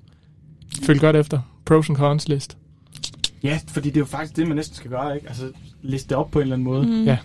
Følg 0.82 1.00
godt 1.00 1.16
efter. 1.16 1.40
Pros 1.64 1.88
and 1.88 1.96
cons 1.96 2.28
list. 2.28 2.56
Ja, 3.42 3.58
fordi 3.68 3.88
det 3.88 3.96
er 3.96 4.00
jo 4.00 4.06
faktisk 4.06 4.36
det, 4.36 4.46
man 4.48 4.56
næsten 4.56 4.76
skal 4.76 4.90
gøre, 4.90 5.14
ikke? 5.14 5.28
Altså, 5.28 5.50
liste 5.82 6.08
det 6.08 6.16
op 6.16 6.30
på 6.30 6.38
en 6.38 6.42
eller 6.42 6.54
anden 6.56 6.64
måde. 6.64 6.86
Mm. 6.86 7.04
Ja. 7.04 7.16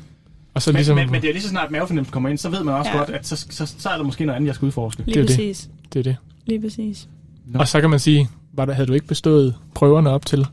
Og 0.53 0.61
så 0.61 0.69
Men, 0.71 0.75
ligesom... 0.75 0.95
men, 0.97 1.11
men 1.11 1.21
det 1.21 1.27
er 1.29 1.33
lige 1.33 1.43
så 1.43 1.49
snart 1.49 1.71
mavefornemmelsen 1.71 2.11
kommer 2.13 2.29
ind, 2.29 2.37
så 2.37 2.49
ved 2.49 2.63
man 2.63 2.73
også 2.75 2.91
Ja. 2.91 2.97
ja. 2.97 3.03
godt, 3.03 3.09
at 3.15 3.27
så, 3.27 3.45
så, 3.49 3.65
så 3.77 3.89
er 3.89 3.97
der 3.97 4.03
måske 4.03 4.25
noget 4.25 4.35
andet, 4.35 4.47
jeg 4.47 4.55
skal 4.55 4.65
udforske. 4.65 5.03
Lige 5.05 5.15
er 5.17 5.21
jo 5.21 5.27
det. 5.27 5.35
præcis. 5.35 5.69
det 5.93 5.99
er 5.99 6.03
det. 6.03 6.15
Lige 6.45 6.61
præcis. 6.61 7.07
Nå. 7.47 7.59
Og 7.59 7.67
så 7.67 7.81
kan 7.81 7.89
man 7.89 7.99
sige, 7.99 8.29
var 8.53 8.65
der, 8.65 8.73
havde 8.73 8.87
du 8.87 8.93
ikke 8.93 9.07
bestået 9.07 9.55
prøverne 9.73 10.09
op 10.09 10.25
til, 10.25 10.47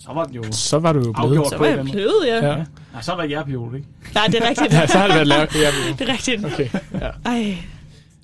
Så 0.00 0.12
var 0.12 0.24
det 0.24 0.36
jo... 0.36 0.42
så 0.50 0.78
var 0.78 0.92
du 0.92 0.98
jo 0.98 1.12
blevet. 1.12 1.46
Så 1.48 1.56
på 1.56 1.62
var 1.64 1.70
jeg 1.70 1.84
blevet, 1.84 2.14
ja. 2.26 2.36
Ja. 2.46 2.52
ja. 2.52 2.64
Ja, 2.94 3.00
så 3.02 3.12
var 3.14 3.22
jeg 3.22 3.30
jærpilot, 3.30 3.74
ikke? 3.74 3.86
Nej, 4.14 4.26
det 4.26 4.34
er 4.44 4.48
rigtigt. 4.48 4.72
Ja, 4.72 4.86
så 4.86 4.98
har 4.98 5.06
det 5.06 5.14
været 5.14 5.26
lavet. 5.26 5.54
Ja, 5.62 5.70
Det 5.98 6.08
er 6.08 6.12
rigtigt. 6.12 6.44
okay. 6.44 6.68
Ja. 7.00 7.10
Ej. 7.24 7.56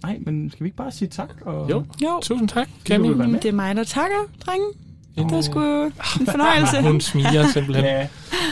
Nej, 0.02 0.18
men 0.26 0.50
skal 0.50 0.64
vi 0.64 0.66
ikke 0.68 0.76
bare 0.76 0.92
sige 0.92 1.08
tak? 1.08 1.28
Og... 1.40 1.70
Jo. 1.70 1.84
Jo, 2.02 2.20
Tusind 2.22 2.48
tak, 2.48 2.68
Camille. 2.84 3.32
det 3.32 3.44
er 3.44 3.52
mig, 3.52 3.76
der 3.76 3.84
takker, 3.84 4.16
drenge. 4.46 4.66
En, 5.16 5.28
Det 5.28 5.36
er 5.36 5.40
sgu 5.40 5.60
en 6.20 6.26
fornøjelse. 6.26 6.82
Hun 6.82 7.00
smiger 7.00 7.46
simpelthen. 7.52 7.84
Ja, 7.84 8.06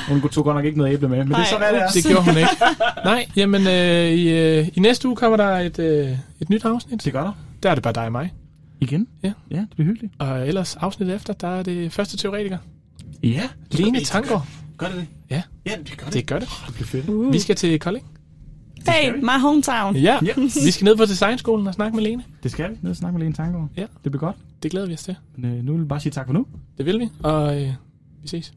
hun 0.08 0.20
tog 0.28 0.44
godt 0.44 0.56
nok 0.56 0.64
ikke 0.64 0.78
noget 0.78 0.92
æble 0.92 1.08
med, 1.08 1.18
men 1.18 1.28
Nej, 1.28 1.38
det 1.40 1.52
er 1.52 1.58
Nej, 1.58 1.68
sådan, 1.70 1.74
det 1.74 1.82
er. 1.82 1.88
Det 1.90 2.04
gjorde 2.04 2.24
hun 2.24 2.36
ikke. 2.36 2.50
Nej, 3.04 3.26
jamen 3.36 3.66
øh, 3.66 4.10
i, 4.10 4.28
øh, 4.28 4.68
i 4.74 4.80
næste 4.80 5.08
uge 5.08 5.16
kommer 5.16 5.36
der 5.36 5.48
et, 5.58 5.78
øh, 5.78 6.08
et 6.40 6.50
nyt 6.50 6.64
afsnit. 6.64 7.04
Det 7.04 7.12
gør 7.12 7.22
der. 7.22 7.32
Der 7.62 7.70
er 7.70 7.74
det 7.74 7.82
bare 7.82 7.92
dig 7.94 8.04
og 8.06 8.12
mig. 8.12 8.32
Igen? 8.82 9.08
Ja. 9.22 9.32
Ja, 9.50 9.56
det 9.56 9.68
bliver 9.74 9.86
hyggeligt. 9.86 10.14
Og 10.18 10.48
ellers 10.48 10.76
afsnit 10.76 11.08
efter, 11.08 11.32
der 11.32 11.48
er 11.48 11.62
det 11.62 11.92
første 11.92 12.16
teoretiker. 12.16 12.58
Ja. 13.22 13.42
Lene 13.70 14.00
Tangård. 14.00 14.46
Gør 14.76 14.86
det 14.86 14.96
det? 14.96 15.06
Ja, 15.30 15.42
Ja, 15.66 15.72
det 15.86 15.96
gør 15.98 16.04
det. 16.04 16.14
det 16.14 16.26
gør 16.26 16.38
det. 16.38 16.48
Det 16.66 16.74
bliver 16.74 16.86
fedt. 16.86 17.08
Uh. 17.08 17.32
Vi 17.32 17.38
skal 17.38 17.56
til 17.56 17.80
Kolding. 17.80 18.06
Hey, 18.88 19.12
my 19.20 19.40
hometown. 19.40 19.96
Ja, 19.96 20.18
Ja. 20.26 20.32
vi 20.64 20.70
skal 20.70 20.84
ned 20.84 20.96
på 20.96 21.04
designskolen 21.04 21.66
og 21.66 21.74
snakke 21.74 21.96
med 21.96 22.04
Lene. 22.04 22.24
Det 22.42 22.50
skal 22.50 22.70
vi. 22.70 22.76
Ned 22.82 22.90
og 22.90 22.96
snakke 22.96 23.18
med 23.18 23.24
Lene 23.24 23.34
Tangård. 23.34 23.68
Ja. 23.76 23.86
Det 24.04 24.12
bliver 24.12 24.18
godt. 24.20 24.36
Det 24.62 24.70
glæder 24.70 24.86
vi 24.86 24.92
os 24.94 25.02
til. 25.02 25.16
Men 25.36 25.58
øh, 25.58 25.64
nu 25.64 25.72
vil 25.72 25.82
vi 25.82 25.86
bare 25.88 26.00
sige 26.00 26.12
tak 26.12 26.26
for 26.26 26.32
nu. 26.32 26.46
Det 26.78 26.86
vil 26.86 26.98
vi, 27.00 27.08
og 27.22 27.62
øh, 27.62 27.72
vi 28.22 28.28
ses. 28.28 28.52